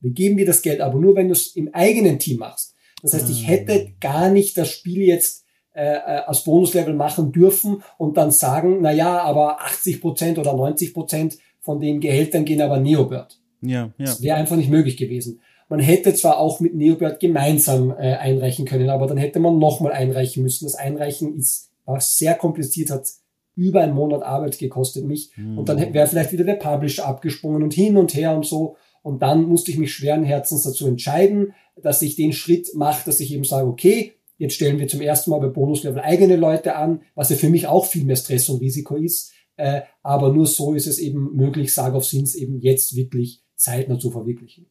[0.02, 2.76] Wir geben dir das Geld aber nur, wenn du es im eigenen Team machst.
[3.02, 3.92] Das heißt, ich hätte ah.
[4.02, 8.92] gar nicht das Spiel jetzt äh, äh, als Bonuslevel machen dürfen und dann sagen, na
[8.92, 13.40] ja, aber 80 Prozent oder 90 Prozent von den Gehältern gehen aber Neobird.
[13.62, 13.92] Ja, ja.
[13.98, 15.40] Das wäre einfach nicht möglich gewesen.
[15.68, 19.94] Man hätte zwar auch mit Neobird gemeinsam äh, einreichen können, aber dann hätte man nochmal
[19.94, 20.66] einreichen müssen.
[20.66, 23.08] Das Einreichen ist war sehr kompliziert, hat
[23.56, 25.32] über einen Monat Arbeit gekostet mich.
[25.38, 25.58] Mhm.
[25.60, 28.76] Und dann wäre vielleicht wieder der Publisher abgesprungen und hin und her und so.
[29.02, 33.20] Und dann musste ich mich schweren Herzens dazu entscheiden, dass ich den Schritt mache, dass
[33.20, 37.02] ich eben sage, okay, jetzt stellen wir zum ersten Mal bei Bonuslevel eigene Leute an,
[37.14, 39.32] was ja für mich auch viel mehr Stress und Risiko ist.
[39.58, 44.00] Äh, aber nur so ist es eben möglich, Saga of Sins eben jetzt wirklich zeitnah
[44.00, 44.66] zu verwirklichen.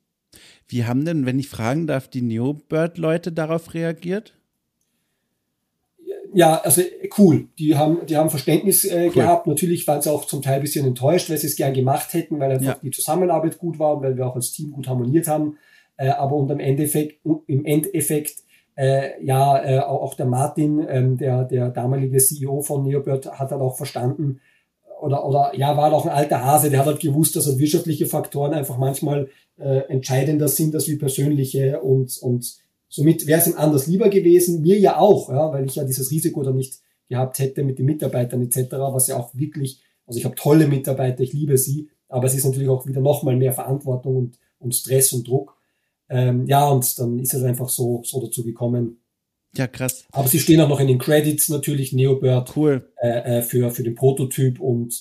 [0.69, 4.35] Wie haben denn, wenn ich fragen darf, die Neobird-Leute darauf reagiert?
[6.33, 6.83] Ja, also
[7.17, 7.47] cool.
[7.59, 9.12] Die haben, die haben Verständnis äh, cool.
[9.12, 9.47] gehabt.
[9.47, 12.41] Natürlich waren sie auch zum Teil ein bisschen enttäuscht, weil sie es gern gemacht hätten,
[12.41, 12.79] weil einfach ja.
[12.83, 15.59] die Zusammenarbeit gut war und weil wir auch als Team gut harmoniert haben.
[15.97, 18.43] Äh, aber und im Endeffekt, im Endeffekt,
[18.75, 23.61] äh, ja, äh, auch der Martin, ähm, der, der damalige CEO von Neobird, hat dann
[23.61, 24.41] auch verstanden,
[25.01, 28.07] oder, oder ja, war auch ein alter Hase, der hat halt gewusst, dass halt wirtschaftliche
[28.07, 32.57] Faktoren einfach manchmal äh, entscheidender sind als wie persönliche und, und
[32.89, 36.11] somit wäre es ihm anders lieber gewesen, mir ja auch, ja, weil ich ja dieses
[36.11, 40.25] Risiko dann nicht gehabt hätte mit den Mitarbeitern etc., was ja auch wirklich, also ich
[40.25, 44.17] habe tolle Mitarbeiter, ich liebe sie, aber es ist natürlich auch wieder nochmal mehr Verantwortung
[44.17, 45.57] und, und Stress und Druck.
[46.09, 49.01] Ähm, ja, und dann ist es einfach so, so dazu gekommen.
[49.57, 50.05] Ja, krass.
[50.13, 52.93] Aber sie stehen auch noch in den Credits natürlich, Neobird cool.
[53.01, 55.01] äh, äh für, für den Prototyp und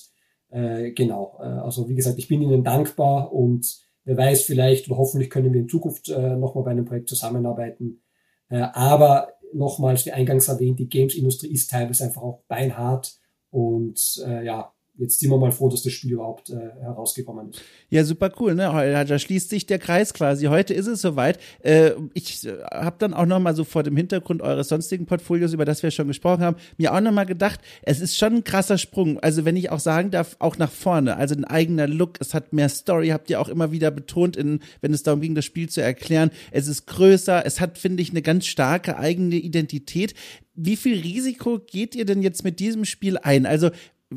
[0.50, 1.38] äh, genau.
[1.40, 5.60] Äh, also wie gesagt, ich bin ihnen dankbar und Wer weiß, vielleicht hoffentlich können wir
[5.60, 8.02] in Zukunft äh, nochmal bei einem Projekt zusammenarbeiten.
[8.48, 13.18] Äh, aber nochmals, wie eingangs erwähnt, die Games-Industrie ist teilweise einfach auch beinhart
[13.50, 17.60] und äh, ja, jetzt sind wir mal froh, dass das Spiel überhaupt äh, herausgekommen ist.
[17.90, 18.64] Ja, super cool, ne?
[19.08, 20.46] Da schließt sich der Kreis quasi.
[20.46, 21.38] Heute ist es soweit.
[21.60, 25.52] Äh, ich äh, habe dann auch noch mal so vor dem Hintergrund eures sonstigen Portfolios,
[25.52, 28.44] über das wir schon gesprochen haben, mir auch noch mal gedacht, es ist schon ein
[28.44, 29.18] krasser Sprung.
[29.20, 31.16] Also wenn ich auch sagen darf, auch nach vorne.
[31.16, 34.60] Also ein eigener Look, es hat mehr Story, habt ihr auch immer wieder betont, in,
[34.80, 36.30] wenn es darum ging, das Spiel zu erklären.
[36.52, 40.14] Es ist größer, es hat, finde ich, eine ganz starke eigene Identität.
[40.56, 43.44] Wie viel Risiko geht ihr denn jetzt mit diesem Spiel ein?
[43.44, 43.70] Also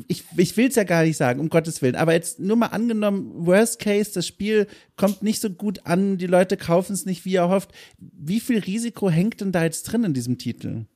[0.06, 2.66] ich, ich will es ja gar nicht sagen, um Gottes Willen, aber jetzt nur mal
[2.66, 7.24] angenommen, Worst Case, das Spiel kommt nicht so gut an, die Leute kaufen es nicht,
[7.24, 7.70] wie er hofft.
[7.98, 10.86] Wie viel Risiko hängt denn da jetzt drin in diesem Titel?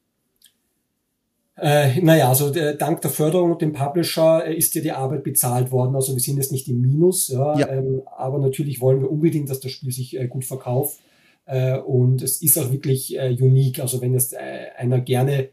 [1.57, 5.23] Äh, naja, also äh, dank der Förderung und dem Publisher äh, ist ja die Arbeit
[5.23, 5.95] bezahlt worden.
[5.95, 7.69] Also wir sind jetzt nicht im Minus, ja, ja.
[7.69, 10.99] Ähm, aber natürlich wollen wir unbedingt, dass das Spiel sich äh, gut verkauft.
[11.45, 13.81] Äh, und es ist auch wirklich äh, unique.
[13.81, 15.51] Also wenn jetzt äh, einer gerne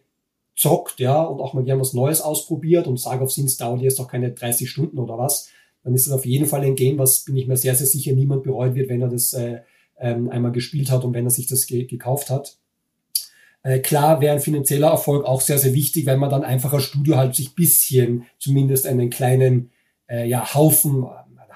[0.59, 3.99] zockt, ja, und auch mal gerne was Neues ausprobiert und Saga of Sins dauert jetzt
[4.01, 5.49] auch keine 30 Stunden oder was,
[5.83, 8.11] dann ist es auf jeden Fall ein Game, was bin ich mir sehr, sehr sicher
[8.11, 9.61] niemand bereut wird, wenn er das äh,
[9.97, 12.57] ähm, einmal gespielt hat und wenn er sich das ge gekauft hat.
[13.63, 16.83] Äh, klar wäre ein finanzieller Erfolg auch sehr, sehr wichtig, wenn man dann einfach als
[16.83, 19.71] Studio halt sich bisschen zumindest einen kleinen
[20.09, 21.05] äh, ja, Haufen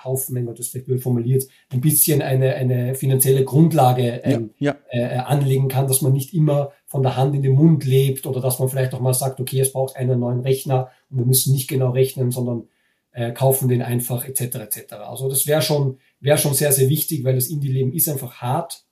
[0.04, 4.76] Haufen, wenn man das vielleicht blöd formuliert, ein bisschen eine, eine finanzielle Grundlage ähm, ja,
[4.92, 5.00] ja.
[5.00, 8.42] Äh, anlegen kann, dass man nicht immer von der Hand in den Mund lebt oder
[8.42, 11.54] dass man vielleicht auch mal sagt, okay, es braucht einen neuen Rechner und wir müssen
[11.54, 12.68] nicht genau rechnen, sondern
[13.12, 14.42] äh, kaufen den einfach etc.
[14.56, 14.94] etc.
[14.94, 18.86] Also das wäre schon wäre schon sehr sehr wichtig, weil das Indie-Leben ist einfach hart.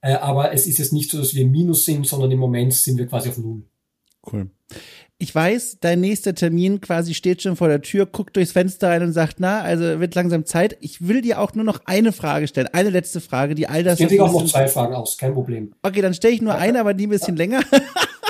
[0.00, 2.72] Äh, aber es ist jetzt nicht so, dass wir im Minus sind, sondern im Moment
[2.74, 3.62] sind wir quasi auf Null.
[4.32, 4.50] Cool
[5.20, 9.02] ich weiß, dein nächster Termin quasi steht schon vor der Tür, guckt durchs Fenster rein
[9.02, 10.76] und sagt, na, also wird langsam Zeit.
[10.80, 13.98] Ich will dir auch nur noch eine Frage stellen, eine letzte Frage, die all das.
[13.98, 15.72] Ich hätte auch noch zwei Fragen aus, kein Problem.
[15.82, 17.62] Okay, dann stelle ich nur eine, aber die ein bisschen länger.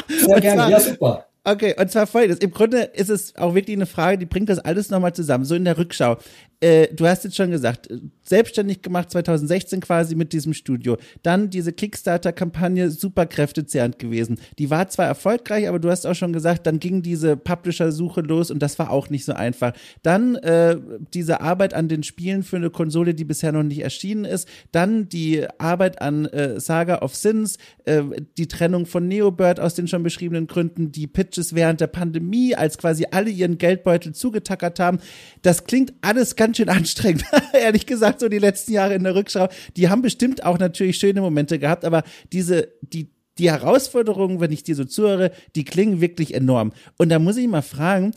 [0.09, 1.28] Sehr gerne, ja super.
[1.51, 2.41] Okay, und zwar folgendes.
[2.41, 5.55] Im Grunde ist es auch wirklich eine Frage, die bringt das alles nochmal zusammen, so
[5.55, 6.19] in der Rückschau.
[6.61, 7.89] Äh, du hast jetzt schon gesagt,
[8.25, 10.97] selbstständig gemacht 2016 quasi mit diesem Studio.
[11.23, 14.41] Dann diese Kickstarter-Kampagne Superkräfte zerrend gewesen.
[14.59, 18.51] Die war zwar erfolgreich, aber du hast auch schon gesagt, dann ging diese Publisher-Suche los
[18.51, 19.73] und das war auch nicht so einfach.
[20.03, 20.77] Dann äh,
[21.15, 24.49] diese Arbeit an den Spielen für eine Konsole, die bisher noch nicht erschienen ist.
[24.73, 28.03] Dann die Arbeit an äh, Saga of Sins, äh,
[28.37, 31.07] die Trennung von Neobird aus den schon beschriebenen Gründen, die
[31.39, 34.99] Pitches während der Pandemie, als quasi alle ihren Geldbeutel zugetackert haben.
[35.43, 39.15] Das klingt alles ganz ganz schön anstrengend, ehrlich gesagt, so die letzten Jahre in der
[39.15, 39.49] Rückschau.
[39.77, 44.63] Die haben bestimmt auch natürlich schöne Momente gehabt, aber diese, die, die Herausforderungen, wenn ich
[44.63, 46.73] dir so zuhöre, die klingen wirklich enorm.
[46.97, 48.13] Und da muss ich mal fragen,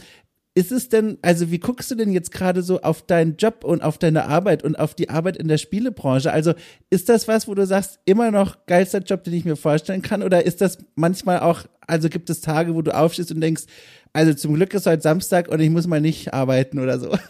[0.54, 3.84] ist es denn, also wie guckst du denn jetzt gerade so auf deinen Job und
[3.84, 6.32] auf deine Arbeit und auf die Arbeit in der Spielebranche?
[6.32, 6.54] Also
[6.90, 10.24] ist das was, wo du sagst, immer noch geilster Job, den ich mir vorstellen kann?
[10.24, 13.64] Oder ist das manchmal auch, also gibt es Tage, wo du aufstehst und denkst,
[14.14, 17.16] also zum Glück ist heute Samstag und ich muss mal nicht arbeiten oder so?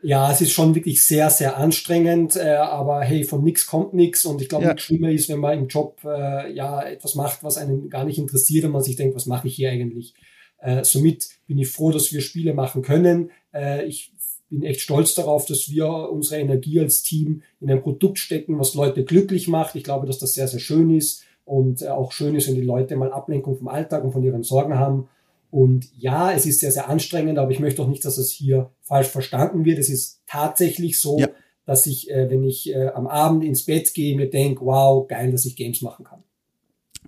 [0.00, 4.24] Ja, es ist schon wirklich sehr, sehr anstrengend, äh, aber hey, von nichts kommt nichts
[4.24, 4.70] und ich glaube, ja.
[4.70, 8.16] nichts schlimmer ist, wenn man im Job äh, ja etwas macht, was einen gar nicht
[8.16, 10.14] interessiert und man sich denkt, was mache ich hier eigentlich?
[10.58, 13.32] Äh, somit bin ich froh, dass wir Spiele machen können.
[13.52, 14.12] Äh, ich
[14.48, 18.74] bin echt stolz darauf, dass wir unsere Energie als Team in ein Produkt stecken, was
[18.74, 19.74] Leute glücklich macht.
[19.74, 22.62] Ich glaube, dass das sehr, sehr schön ist und äh, auch schön ist, wenn die
[22.62, 25.08] Leute mal Ablenkung vom Alltag und von ihren Sorgen haben
[25.50, 28.70] und ja, es ist sehr, sehr anstrengend, aber ich möchte auch nicht, dass es hier
[28.82, 29.78] falsch verstanden wird.
[29.78, 31.28] Es ist tatsächlich so, ja.
[31.64, 35.32] dass ich, äh, wenn ich äh, am Abend ins Bett gehe, mir denke, wow, geil,
[35.32, 36.22] dass ich Games machen kann.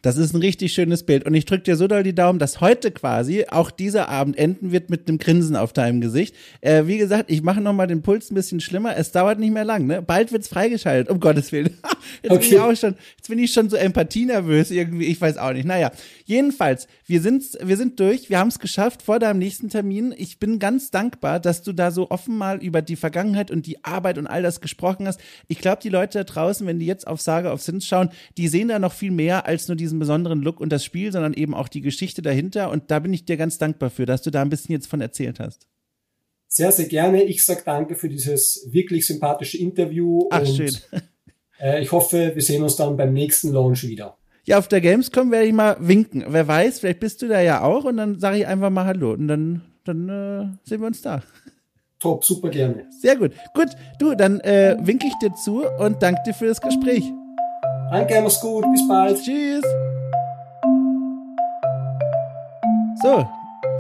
[0.03, 1.27] Das ist ein richtig schönes Bild.
[1.27, 4.73] Und ich drücke dir so doll die Daumen, dass heute quasi auch dieser Abend enden
[4.73, 6.35] wird mit einem Grinsen auf deinem Gesicht.
[6.63, 8.97] Äh, wie gesagt, ich mache nochmal den Puls ein bisschen schlimmer.
[8.97, 10.01] Es dauert nicht mehr lang, ne?
[10.01, 11.77] Bald wird's freigeschaltet, um Gottes Willen.
[12.23, 12.41] Jetzt, okay.
[12.41, 15.07] bin ich auch schon, jetzt bin ich schon so empathienervös irgendwie.
[15.07, 15.67] Ich weiß auch nicht.
[15.67, 15.91] Naja,
[16.25, 18.31] jedenfalls, wir sind, wir sind durch.
[18.31, 20.15] Wir haben es geschafft vor deinem nächsten Termin.
[20.17, 23.85] Ich bin ganz dankbar, dass du da so offen mal über die Vergangenheit und die
[23.85, 25.21] Arbeit und all das gesprochen hast.
[25.49, 28.49] Ich glaube, die Leute da draußen, wenn die jetzt auf Saga of Sins schauen, die
[28.49, 31.55] sehen da noch viel mehr als nur diesen besonderen Look und das Spiel, sondern eben
[31.55, 32.71] auch die Geschichte dahinter.
[32.71, 35.01] Und da bin ich dir ganz dankbar für, dass du da ein bisschen jetzt von
[35.01, 35.67] erzählt hast.
[36.53, 37.23] Sehr, sehr gerne.
[37.23, 40.27] Ich sage danke für dieses wirklich sympathische Interview.
[40.31, 40.77] Ach, und, schön.
[41.61, 44.17] Äh, ich hoffe, wir sehen uns dann beim nächsten Launch wieder.
[44.45, 46.25] Ja, auf der Gamescom werde ich mal winken.
[46.29, 49.13] Wer weiß, vielleicht bist du da ja auch und dann sage ich einfach mal Hallo
[49.13, 51.23] und dann, dann äh, sehen wir uns da.
[52.01, 52.87] Top, super gerne.
[52.91, 53.33] Sehr gut.
[53.55, 57.05] Gut, du, dann äh, winke ich dir zu und danke dir für das Gespräch.
[57.91, 59.23] Danke, mach's gut, bis bald.
[59.23, 59.65] Tschüss.
[63.03, 63.27] So,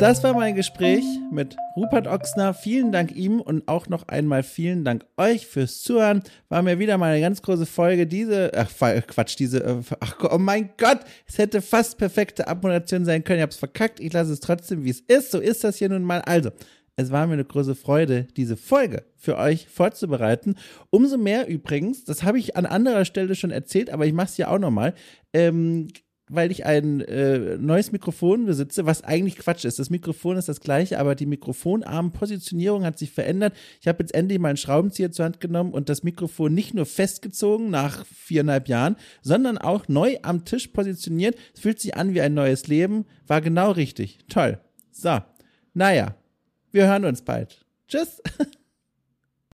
[0.01, 2.55] das war mein Gespräch mit Rupert Oxner.
[2.55, 6.23] Vielen Dank ihm und auch noch einmal vielen Dank euch fürs Zuhören.
[6.49, 8.07] War mir wieder mal eine ganz große Folge.
[8.07, 8.71] Diese, ach
[9.07, 13.41] Quatsch, diese, äh, ach oh mein Gott, es hätte fast perfekte Abmoderation sein können.
[13.41, 14.01] Ich hab's verkackt.
[14.01, 15.33] Ich lasse es trotzdem, wie es ist.
[15.33, 16.23] So ist das hier nun mal.
[16.23, 16.51] Also,
[16.97, 20.57] Es war mir eine große Freude, diese Folge für euch vorzubereiten.
[20.91, 24.37] Umso mehr übrigens, das habe ich an anderer Stelle schon erzählt, aber ich mache es
[24.37, 24.95] ja auch nochmal.
[25.33, 25.89] Ähm,
[26.31, 29.79] weil ich ein äh, neues Mikrofon besitze, was eigentlich Quatsch ist.
[29.79, 33.55] Das Mikrofon ist das gleiche, aber die Mikrofonarmpositionierung hat sich verändert.
[33.81, 37.71] Ich habe jetzt endlich meinen Schraubenzieher zur Hand genommen und das Mikrofon nicht nur festgezogen
[37.71, 41.37] nach viereinhalb Jahren, sondern auch neu am Tisch positioniert.
[41.53, 43.07] Es fühlt sich an wie ein neues Leben.
[43.27, 44.19] War genau richtig.
[44.29, 44.61] Toll.
[44.93, 45.19] So.
[45.75, 46.15] Naja,
[46.71, 47.65] wir hören uns bald.
[47.89, 48.23] Tschüss.